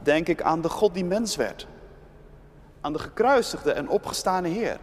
denk 0.03 0.29
ik 0.29 0.43
aan 0.43 0.61
de 0.61 0.69
God 0.69 0.95
die 0.95 1.05
mens 1.05 1.37
werd. 1.37 1.67
Aan 2.81 2.93
de 2.93 2.99
gekruisigde 2.99 3.73
en 3.73 3.89
opgestane 3.89 4.49
Heer. 4.49 4.79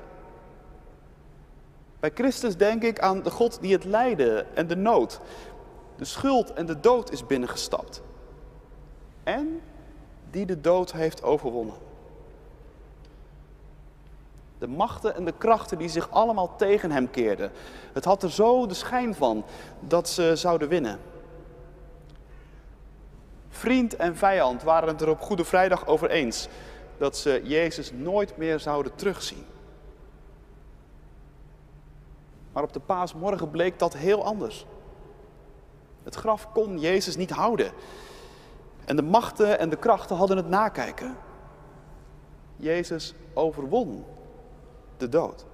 Bij 1.99 2.11
Christus 2.13 2.57
denk 2.57 2.83
ik 2.83 2.99
aan 2.99 3.21
de 3.21 3.31
God 3.31 3.61
die 3.61 3.73
het 3.73 3.83
lijden 3.83 4.55
en 4.55 4.67
de 4.67 4.75
nood, 4.75 5.19
de 5.95 6.05
schuld 6.05 6.53
en 6.53 6.65
de 6.65 6.79
dood 6.79 7.11
is 7.11 7.25
binnengestapt. 7.25 8.01
En 9.23 9.61
die 10.29 10.45
de 10.45 10.61
dood 10.61 10.91
heeft 10.91 11.23
overwonnen. 11.23 11.75
De 14.57 14.67
machten 14.67 15.15
en 15.15 15.25
de 15.25 15.33
krachten 15.37 15.77
die 15.77 15.89
zich 15.89 16.11
allemaal 16.11 16.55
tegen 16.55 16.91
hem 16.91 17.09
keerden. 17.09 17.51
Het 17.93 18.05
had 18.05 18.23
er 18.23 18.31
zo 18.31 18.65
de 18.65 18.73
schijn 18.73 19.15
van 19.15 19.43
dat 19.79 20.09
ze 20.09 20.35
zouden 20.35 20.67
winnen. 20.67 20.99
Vriend 23.51 23.95
en 23.95 24.15
vijand 24.15 24.63
waren 24.63 24.89
het 24.89 25.01
er 25.01 25.09
op 25.09 25.21
Goede 25.21 25.45
Vrijdag 25.45 25.87
over 25.87 26.09
eens 26.09 26.47
dat 26.97 27.17
ze 27.17 27.41
Jezus 27.43 27.91
nooit 27.91 28.37
meer 28.37 28.59
zouden 28.59 28.95
terugzien. 28.95 29.45
Maar 32.53 32.63
op 32.63 32.73
de 32.73 32.79
paasmorgen 32.79 33.49
bleek 33.49 33.79
dat 33.79 33.93
heel 33.93 34.25
anders. 34.25 34.65
Het 36.03 36.15
graf 36.15 36.51
kon 36.51 36.79
Jezus 36.79 37.15
niet 37.15 37.29
houden. 37.29 37.71
En 38.85 38.95
de 38.95 39.01
machten 39.01 39.59
en 39.59 39.69
de 39.69 39.77
krachten 39.77 40.15
hadden 40.15 40.37
het 40.37 40.49
nakijken. 40.49 41.17
Jezus 42.55 43.13
overwon 43.33 44.05
de 44.97 45.09
dood. 45.09 45.45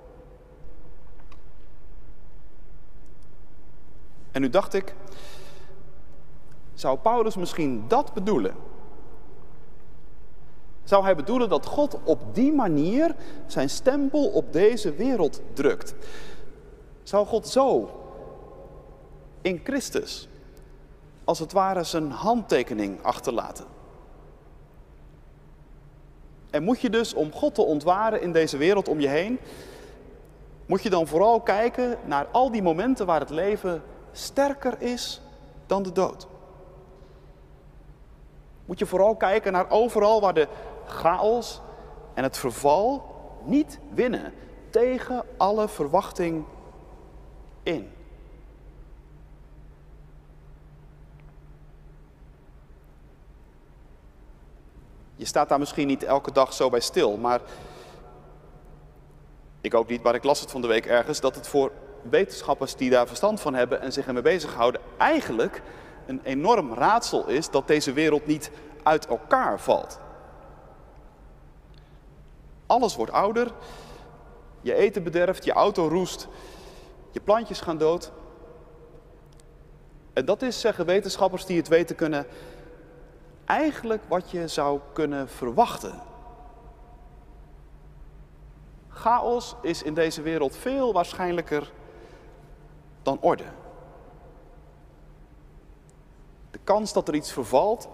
En 4.32 4.42
nu 4.42 4.50
dacht 4.50 4.74
ik, 4.74 4.94
zou 6.80 6.98
Paulus 6.98 7.36
misschien 7.36 7.86
dat 7.88 8.14
bedoelen? 8.14 8.56
Zou 10.84 11.04
hij 11.04 11.16
bedoelen 11.16 11.50
dat 11.50 11.66
God 11.66 11.98
op 12.04 12.36
die 12.36 12.54
manier 12.54 13.16
zijn 13.46 13.70
stempel 13.70 14.28
op 14.28 14.54
deze 14.54 14.94
wereld 14.94 15.42
drukt? 15.54 15.96
Zou 17.04 17.26
God 17.26 17.48
zo 17.48 17.90
in 19.42 19.62
Christus 19.64 20.28
als 21.24 21.40
het 21.40 21.52
ware 21.52 21.84
zijn 21.84 22.12
handtekening 22.12 23.04
achterlaten? 23.04 23.66
En 26.50 26.64
moet 26.64 26.82
je 26.82 26.90
dus 26.90 27.14
om 27.14 27.32
God 27.32 27.56
te 27.56 27.62
ontwaren 27.62 28.22
in 28.22 28.32
deze 28.32 28.58
wereld 28.58 28.88
om 28.88 29.00
je 29.00 29.08
heen, 29.08 29.40
moet 30.66 30.84
je 30.84 30.90
dan 30.90 31.08
vooral 31.08 31.42
kijken 31.42 31.98
naar 32.06 32.28
al 32.32 32.52
die 32.52 32.62
momenten 32.62 33.06
waar 33.06 33.20
het 33.20 33.30
leven 33.30 33.82
sterker 34.12 34.82
is 34.82 35.22
dan 35.66 35.84
de 35.84 35.92
dood 35.92 36.28
moet 38.68 38.80
je 38.80 38.86
vooral 38.86 39.16
kijken 39.16 39.52
naar 39.52 39.70
overal 39.70 40.22
waar 40.22 40.34
de 40.34 40.48
chaos 40.86 41.62
en 42.14 42.24
het 42.24 42.38
verval 42.38 43.16
niet 43.44 43.80
winnen. 43.90 44.34
Tegen 44.70 45.24
alle 45.38 45.68
verwachting 45.68 46.46
in. 47.64 47.92
Je 55.16 55.26
staat 55.26 55.50
daar 55.50 55.60
misschien 55.60 55.88
niet 55.88 56.04
elke 56.04 56.32
dag 56.32 56.54
zo 56.54 56.70
bij 56.70 56.80
stil, 56.80 57.18
maar 57.18 57.42
ik 59.62 59.74
ook 59.74 59.88
niet, 59.88 60.04
maar 60.04 60.16
ik 60.16 60.24
las 60.24 60.40
het 60.40 60.52
van 60.52 60.62
de 60.62 60.68
week 60.68 60.86
ergens, 60.86 61.20
dat 61.20 61.36
het 61.36 61.48
voor 61.48 61.72
wetenschappers 62.10 62.76
die 62.76 62.90
daar 62.90 63.08
verstand 63.08 63.40
van 63.40 63.54
hebben 63.54 63.82
en 63.82 63.94
zich 63.94 64.08
ermee 64.08 64.22
bezighouden, 64.22 64.82
eigenlijk 64.98 65.62
een 66.08 66.22
enorm 66.24 66.74
raadsel 66.74 67.28
is 67.28 67.50
dat 67.50 67.68
deze 67.68 67.94
wereld 67.94 68.26
niet 68.26 68.52
uit 68.84 69.08
elkaar 69.08 69.60
valt. 69.60 70.00
Alles 72.66 72.96
wordt 72.96 73.12
ouder, 73.12 73.52
je 74.62 74.74
eten 74.74 75.04
bederft, 75.04 75.46
je 75.46 75.52
auto 75.52 75.88
roest, 75.88 76.28
je 77.12 77.20
plantjes 77.20 77.62
gaan 77.62 77.78
dood. 77.78 78.12
En 80.14 80.26
dat 80.26 80.42
is, 80.42 80.60
zeggen 80.60 80.86
wetenschappers 80.86 81.46
die 81.46 81.58
het 81.58 81.68
weten 81.68 81.96
kunnen, 81.96 82.26
eigenlijk 83.46 84.04
wat 84.08 84.32
je 84.32 84.48
zou 84.48 84.80
kunnen 84.94 85.30
verwachten. 85.30 86.02
Chaos 88.90 89.56
is 89.62 89.84
in 89.84 89.94
deze 89.94 90.22
wereld 90.22 90.56
veel 90.56 90.94
waarschijnlijker 90.94 91.72
dan 93.04 93.18
orde. 93.22 93.44
De 96.52 96.57
kans 96.68 96.94
dat 96.94 97.08
er 97.08 97.16
iets 97.16 97.32
vervalt, 97.32 97.88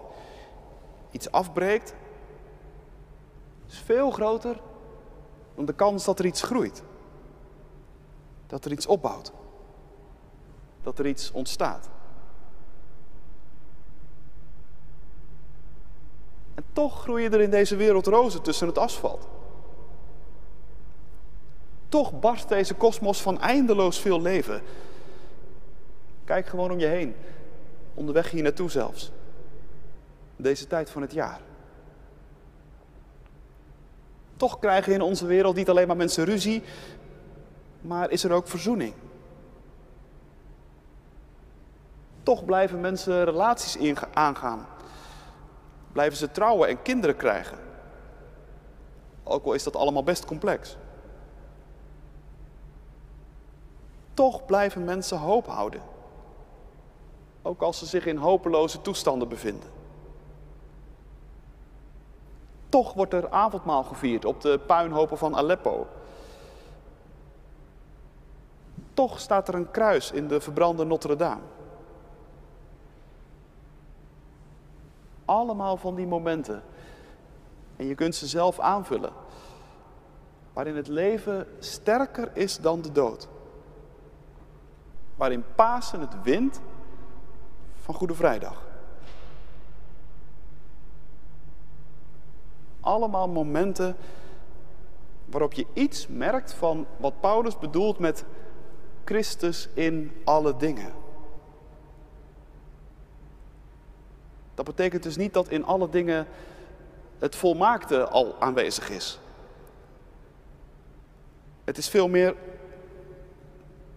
iets 1.10 1.30
afbreekt, 1.30 1.94
is 3.66 3.78
veel 3.78 4.10
groter 4.10 4.60
dan 5.54 5.64
de 5.64 5.72
kans 5.72 6.04
dat 6.04 6.18
er 6.18 6.26
iets 6.26 6.42
groeit. 6.42 6.82
Dat 8.46 8.64
er 8.64 8.72
iets 8.72 8.86
opbouwt. 8.86 9.32
Dat 10.82 10.98
er 10.98 11.06
iets 11.06 11.30
ontstaat. 11.32 11.88
En 16.54 16.64
toch 16.72 17.02
groeien 17.02 17.32
er 17.32 17.40
in 17.40 17.50
deze 17.50 17.76
wereld 17.76 18.06
rozen 18.06 18.42
tussen 18.42 18.66
het 18.66 18.78
asfalt. 18.78 19.28
Toch 21.88 22.20
barst 22.20 22.48
deze 22.48 22.74
kosmos 22.74 23.22
van 23.22 23.40
eindeloos 23.40 24.00
veel 24.00 24.20
leven. 24.20 24.62
Kijk 26.24 26.46
gewoon 26.46 26.70
om 26.70 26.78
je 26.78 26.86
heen. 26.86 27.14
Onderweg 27.94 28.30
hier 28.30 28.42
naartoe 28.42 28.70
zelfs. 28.70 29.12
Deze 30.36 30.66
tijd 30.66 30.90
van 30.90 31.02
het 31.02 31.12
jaar. 31.12 31.40
Toch 34.36 34.58
krijgen 34.58 34.92
in 34.92 35.02
onze 35.02 35.26
wereld 35.26 35.56
niet 35.56 35.68
alleen 35.68 35.86
maar 35.86 35.96
mensen 35.96 36.24
ruzie, 36.24 36.62
maar 37.80 38.10
is 38.10 38.24
er 38.24 38.32
ook 38.32 38.48
verzoening. 38.48 38.94
Toch 42.22 42.44
blijven 42.44 42.80
mensen 42.80 43.24
relaties 43.24 43.96
aangaan. 44.12 44.66
Blijven 45.92 46.18
ze 46.18 46.30
trouwen 46.30 46.68
en 46.68 46.82
kinderen 46.82 47.16
krijgen. 47.16 47.58
Ook 49.22 49.44
al 49.44 49.52
is 49.52 49.62
dat 49.62 49.76
allemaal 49.76 50.04
best 50.04 50.24
complex. 50.24 50.76
Toch 54.14 54.44
blijven 54.44 54.84
mensen 54.84 55.18
hoop 55.18 55.46
houden. 55.46 55.93
Ook 57.46 57.62
als 57.62 57.78
ze 57.78 57.86
zich 57.86 58.06
in 58.06 58.16
hopeloze 58.16 58.80
toestanden 58.80 59.28
bevinden. 59.28 59.70
Toch 62.68 62.92
wordt 62.92 63.12
er 63.12 63.30
avondmaal 63.30 63.84
gevierd 63.84 64.24
op 64.24 64.40
de 64.40 64.60
puinhopen 64.66 65.18
van 65.18 65.36
Aleppo. 65.36 65.86
Toch 68.94 69.20
staat 69.20 69.48
er 69.48 69.54
een 69.54 69.70
kruis 69.70 70.10
in 70.10 70.28
de 70.28 70.40
verbrande 70.40 70.84
Notre-Dame. 70.84 71.42
Allemaal 75.24 75.76
van 75.76 75.94
die 75.94 76.06
momenten. 76.06 76.62
En 77.76 77.86
je 77.86 77.94
kunt 77.94 78.14
ze 78.14 78.26
zelf 78.26 78.60
aanvullen. 78.60 79.12
Waarin 80.52 80.76
het 80.76 80.88
leven 80.88 81.46
sterker 81.58 82.30
is 82.36 82.58
dan 82.58 82.82
de 82.82 82.92
dood. 82.92 83.28
Waarin 85.16 85.44
Pasen 85.54 86.00
het 86.00 86.22
wint 86.22 86.60
van 87.84 87.94
Goede 87.94 88.14
Vrijdag. 88.14 88.62
Allemaal 92.80 93.28
momenten 93.28 93.96
waarop 95.24 95.52
je 95.52 95.66
iets 95.72 96.06
merkt 96.06 96.52
van 96.52 96.86
wat 96.96 97.20
Paulus 97.20 97.58
bedoelt 97.58 97.98
met 97.98 98.24
Christus 99.04 99.68
in 99.74 100.20
alle 100.24 100.56
dingen. 100.56 100.92
Dat 104.54 104.64
betekent 104.64 105.02
dus 105.02 105.16
niet 105.16 105.32
dat 105.32 105.48
in 105.48 105.64
alle 105.64 105.88
dingen 105.88 106.26
het 107.18 107.36
volmaakte 107.36 108.08
al 108.08 108.40
aanwezig 108.40 108.90
is. 108.90 109.18
Het 111.64 111.78
is 111.78 111.88
veel 111.88 112.08
meer 112.08 112.36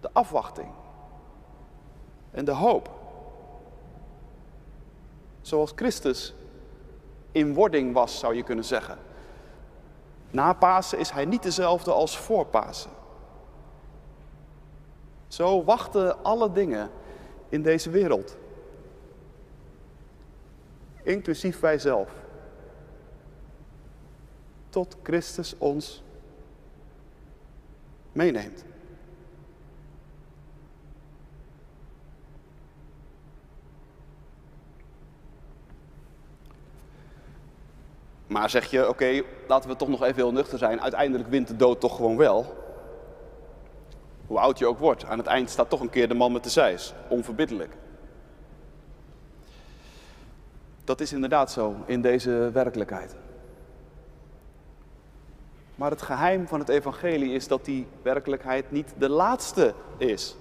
de 0.00 0.10
afwachting 0.12 0.68
en 2.30 2.44
de 2.44 2.52
hoop. 2.52 2.97
Zoals 5.40 5.72
Christus 5.74 6.34
in 7.32 7.54
wording 7.54 7.92
was, 7.92 8.18
zou 8.18 8.34
je 8.34 8.42
kunnen 8.42 8.64
zeggen. 8.64 8.98
Na 10.30 10.52
Pasen 10.52 10.98
is 10.98 11.10
hij 11.10 11.24
niet 11.24 11.42
dezelfde 11.42 11.92
als 11.92 12.18
voor 12.18 12.46
Pasen. 12.46 12.90
Zo 15.28 15.64
wachten 15.64 16.24
alle 16.24 16.52
dingen 16.52 16.90
in 17.48 17.62
deze 17.62 17.90
wereld. 17.90 18.36
Inclusief 21.02 21.60
wij 21.60 21.78
zelf. 21.78 22.10
Tot 24.68 24.96
Christus 25.02 25.54
ons 25.58 26.02
meeneemt. 28.12 28.64
Maar 38.28 38.50
zeg 38.50 38.70
je, 38.70 38.88
oké, 38.88 39.22
laten 39.46 39.70
we 39.70 39.76
toch 39.76 39.88
nog 39.88 40.02
even 40.02 40.14
heel 40.14 40.32
nuchter 40.32 40.58
zijn. 40.58 40.80
Uiteindelijk 40.80 41.28
wint 41.28 41.48
de 41.48 41.56
dood 41.56 41.80
toch 41.80 41.96
gewoon 41.96 42.16
wel. 42.16 42.56
Hoe 44.26 44.38
oud 44.38 44.58
je 44.58 44.66
ook 44.66 44.78
wordt, 44.78 45.04
aan 45.04 45.18
het 45.18 45.26
eind 45.26 45.50
staat 45.50 45.70
toch 45.70 45.80
een 45.80 45.90
keer 45.90 46.08
de 46.08 46.14
man 46.14 46.32
met 46.32 46.44
de 46.44 46.50
zeis. 46.50 46.94
Onverbiddelijk. 47.08 47.76
Dat 50.84 51.00
is 51.00 51.12
inderdaad 51.12 51.52
zo 51.52 51.76
in 51.86 52.02
deze 52.02 52.50
werkelijkheid. 52.52 53.16
Maar 55.74 55.90
het 55.90 56.02
geheim 56.02 56.48
van 56.48 56.58
het 56.58 56.68
evangelie 56.68 57.32
is 57.32 57.48
dat 57.48 57.64
die 57.64 57.86
werkelijkheid 58.02 58.70
niet 58.70 58.94
de 58.98 59.08
laatste 59.08 59.74
is. 59.96 60.36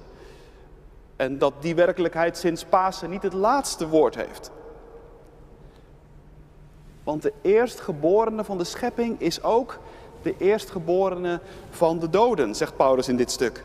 En 1.16 1.38
dat 1.38 1.54
die 1.60 1.76
werkelijkheid 1.76 2.38
sinds 2.38 2.66
Pasen 2.66 3.10
niet 3.10 3.24
het 3.24 3.34
laatste 3.34 3.88
woord 3.88 4.16
heeft. 4.16 4.52
Want 7.08 7.22
de 7.22 7.34
eerstgeborene 7.42 8.44
van 8.44 8.58
de 8.58 8.64
schepping 8.64 9.20
is 9.20 9.44
ook 9.44 9.80
de 10.22 10.36
eerstgeborene 10.38 11.40
van 11.70 12.00
de 12.00 12.10
doden, 12.10 12.56
zegt 12.56 12.76
Paulus 12.76 13.08
in 13.08 13.16
dit 13.16 13.32
stuk. 13.32 13.64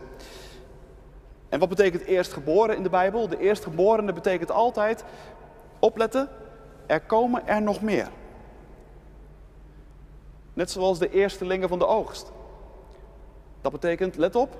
En 1.48 1.58
wat 1.58 1.68
betekent 1.68 2.02
eerstgeboren 2.02 2.76
in 2.76 2.82
de 2.82 2.90
Bijbel? 2.90 3.28
De 3.28 3.38
eerstgeborene 3.38 4.12
betekent 4.12 4.50
altijd, 4.50 5.04
opletten, 5.78 6.28
er 6.86 7.00
komen 7.00 7.46
er 7.46 7.62
nog 7.62 7.80
meer. 7.80 8.08
Net 10.52 10.70
zoals 10.70 10.98
de 10.98 11.10
eerstelingen 11.10 11.68
van 11.68 11.78
de 11.78 11.86
oogst. 11.86 12.32
Dat 13.60 13.72
betekent, 13.72 14.16
let 14.16 14.36
op, 14.36 14.56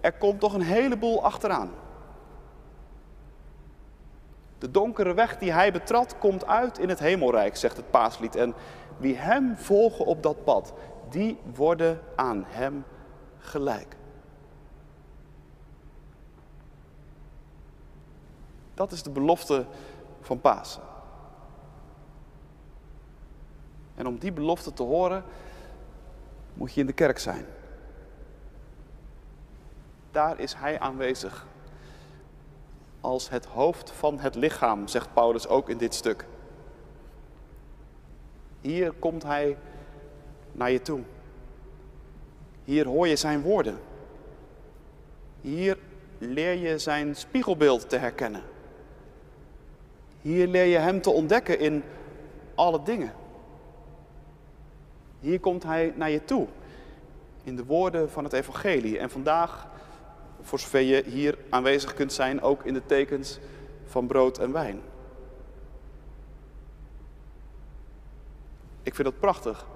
er 0.00 0.12
komt 0.12 0.40
toch 0.40 0.54
een 0.54 0.62
heleboel 0.62 1.22
achteraan. 1.22 1.70
De 4.64 4.70
donkere 4.70 5.14
weg 5.14 5.38
die 5.38 5.52
hij 5.52 5.72
betrad, 5.72 6.18
komt 6.18 6.46
uit 6.46 6.78
in 6.78 6.88
het 6.88 6.98
hemelrijk, 6.98 7.56
zegt 7.56 7.76
het 7.76 7.90
paaslied. 7.90 8.36
En 8.36 8.54
wie 8.96 9.16
hem 9.16 9.56
volgen 9.56 10.04
op 10.04 10.22
dat 10.22 10.44
pad, 10.44 10.72
die 11.08 11.38
worden 11.54 12.00
aan 12.16 12.44
hem 12.46 12.84
gelijk. 13.38 13.96
Dat 18.74 18.92
is 18.92 19.02
de 19.02 19.10
belofte 19.10 19.66
van 20.20 20.40
Pasen. 20.40 20.82
En 23.94 24.06
om 24.06 24.18
die 24.18 24.32
belofte 24.32 24.72
te 24.72 24.82
horen, 24.82 25.24
moet 26.54 26.74
je 26.74 26.80
in 26.80 26.86
de 26.86 26.92
kerk 26.92 27.18
zijn. 27.18 27.46
Daar 30.10 30.38
is 30.38 30.54
Hij 30.54 30.80
aanwezig. 30.80 31.46
Als 33.04 33.28
het 33.28 33.44
hoofd 33.44 33.90
van 33.90 34.18
het 34.18 34.34
lichaam, 34.34 34.88
zegt 34.88 35.12
Paulus 35.12 35.48
ook 35.48 35.68
in 35.68 35.78
dit 35.78 35.94
stuk. 35.94 36.26
Hier 38.60 38.92
komt 38.92 39.22
Hij 39.22 39.56
naar 40.52 40.70
je 40.70 40.82
toe. 40.82 41.00
Hier 42.64 42.86
hoor 42.86 43.08
je 43.08 43.16
Zijn 43.16 43.42
woorden. 43.42 43.78
Hier 45.40 45.78
leer 46.18 46.52
je 46.52 46.78
Zijn 46.78 47.16
spiegelbeeld 47.16 47.88
te 47.88 47.96
herkennen. 47.96 48.42
Hier 50.20 50.46
leer 50.46 50.66
je 50.66 50.78
Hem 50.78 51.00
te 51.00 51.10
ontdekken 51.10 51.58
in 51.58 51.82
alle 52.54 52.82
dingen. 52.82 53.12
Hier 55.20 55.40
komt 55.40 55.62
Hij 55.62 55.92
naar 55.96 56.10
je 56.10 56.24
toe. 56.24 56.46
In 57.42 57.56
de 57.56 57.64
woorden 57.64 58.10
van 58.10 58.24
het 58.24 58.32
Evangelie. 58.32 58.98
En 58.98 59.10
vandaag, 59.10 59.68
voor 60.44 60.58
zover 60.58 60.80
je 60.80 61.02
hier 61.06 61.38
aanwezig 61.50 61.94
kunt 61.94 62.12
zijn, 62.12 62.42
ook 62.42 62.64
in 62.64 62.74
de 62.74 62.86
tekens 62.86 63.38
van 63.86 64.06
brood 64.06 64.38
en 64.38 64.52
wijn. 64.52 64.80
Ik 68.82 68.94
vind 68.94 69.08
dat 69.08 69.20
prachtig. 69.20 69.66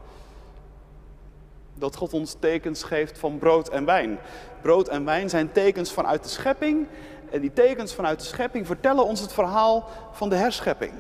Dat 1.75 1.97
God 1.97 2.13
ons 2.13 2.37
tekens 2.39 2.83
geeft 2.83 3.19
van 3.19 3.39
brood 3.39 3.69
en 3.69 3.85
wijn. 3.85 4.19
Brood 4.63 4.89
en 4.89 5.05
wijn 5.05 5.31
zijn 5.31 5.53
tekens 5.53 5.93
vanuit 5.93 6.23
de 6.23 6.29
schepping. 6.29 6.87
En 7.31 7.41
die 7.41 7.53
tekens 7.53 7.95
vanuit 7.95 8.21
de 8.21 8.27
schepping 8.27 8.67
vertellen 8.67 9.05
ons 9.05 9.21
het 9.21 9.33
verhaal 9.33 9.89
van 10.13 10.29
de 10.29 10.37
herschepping. 10.37 10.93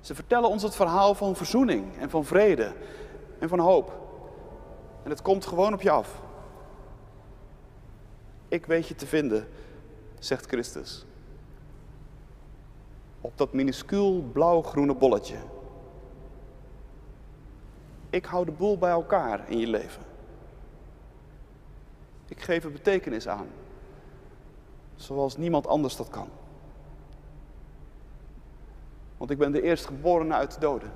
Ze 0.00 0.14
vertellen 0.14 0.48
ons 0.48 0.62
het 0.62 0.74
verhaal 0.74 1.14
van 1.14 1.36
verzoening 1.36 1.98
en 1.98 2.10
van 2.10 2.24
vrede 2.24 2.72
en 3.38 3.48
van 3.48 3.58
hoop. 3.58 3.92
En 5.02 5.10
het 5.10 5.22
komt 5.22 5.46
gewoon 5.46 5.72
op 5.72 5.82
je 5.82 5.90
af. 5.90 6.22
Ik 8.52 8.66
weet 8.66 8.88
je 8.88 8.94
te 8.94 9.06
vinden, 9.06 9.48
zegt 10.18 10.46
Christus. 10.46 11.06
Op 13.20 13.38
dat 13.38 13.52
minuscuul 13.52 14.22
blauw-groene 14.32 14.94
bolletje. 14.94 15.36
Ik 18.10 18.24
hou 18.24 18.44
de 18.44 18.52
boel 18.52 18.78
bij 18.78 18.90
elkaar 18.90 19.50
in 19.50 19.58
je 19.58 19.66
leven. 19.66 20.02
Ik 22.28 22.40
geef 22.40 22.64
er 22.64 22.72
betekenis 22.72 23.28
aan, 23.28 23.46
zoals 24.94 25.36
niemand 25.36 25.66
anders 25.66 25.96
dat 25.96 26.08
kan. 26.08 26.28
Want 29.16 29.30
ik 29.30 29.38
ben 29.38 29.52
de 29.52 29.62
eerstgeborene 29.62 30.34
uit 30.34 30.54
de 30.54 30.60
doden 30.60 30.92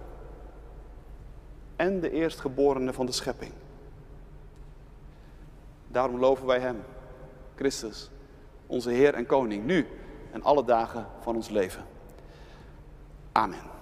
en 1.77 2.01
de 2.01 2.11
eerstgeborene 2.11 2.93
van 2.93 3.07
de 3.07 3.13
schepping. 3.13 3.53
Daarom 5.89 6.19
loven 6.19 6.47
wij 6.47 6.61
Hem, 6.61 6.83
Christus, 7.57 8.11
onze 8.67 8.91
Heer 8.91 9.15
en 9.15 9.27
Koning, 9.27 9.65
nu 9.65 9.87
en 10.33 10.43
alle 10.43 10.65
dagen 10.65 11.07
van 11.21 11.37
ons 11.37 11.49
leven. 11.49 11.85
Amen. 13.33 13.76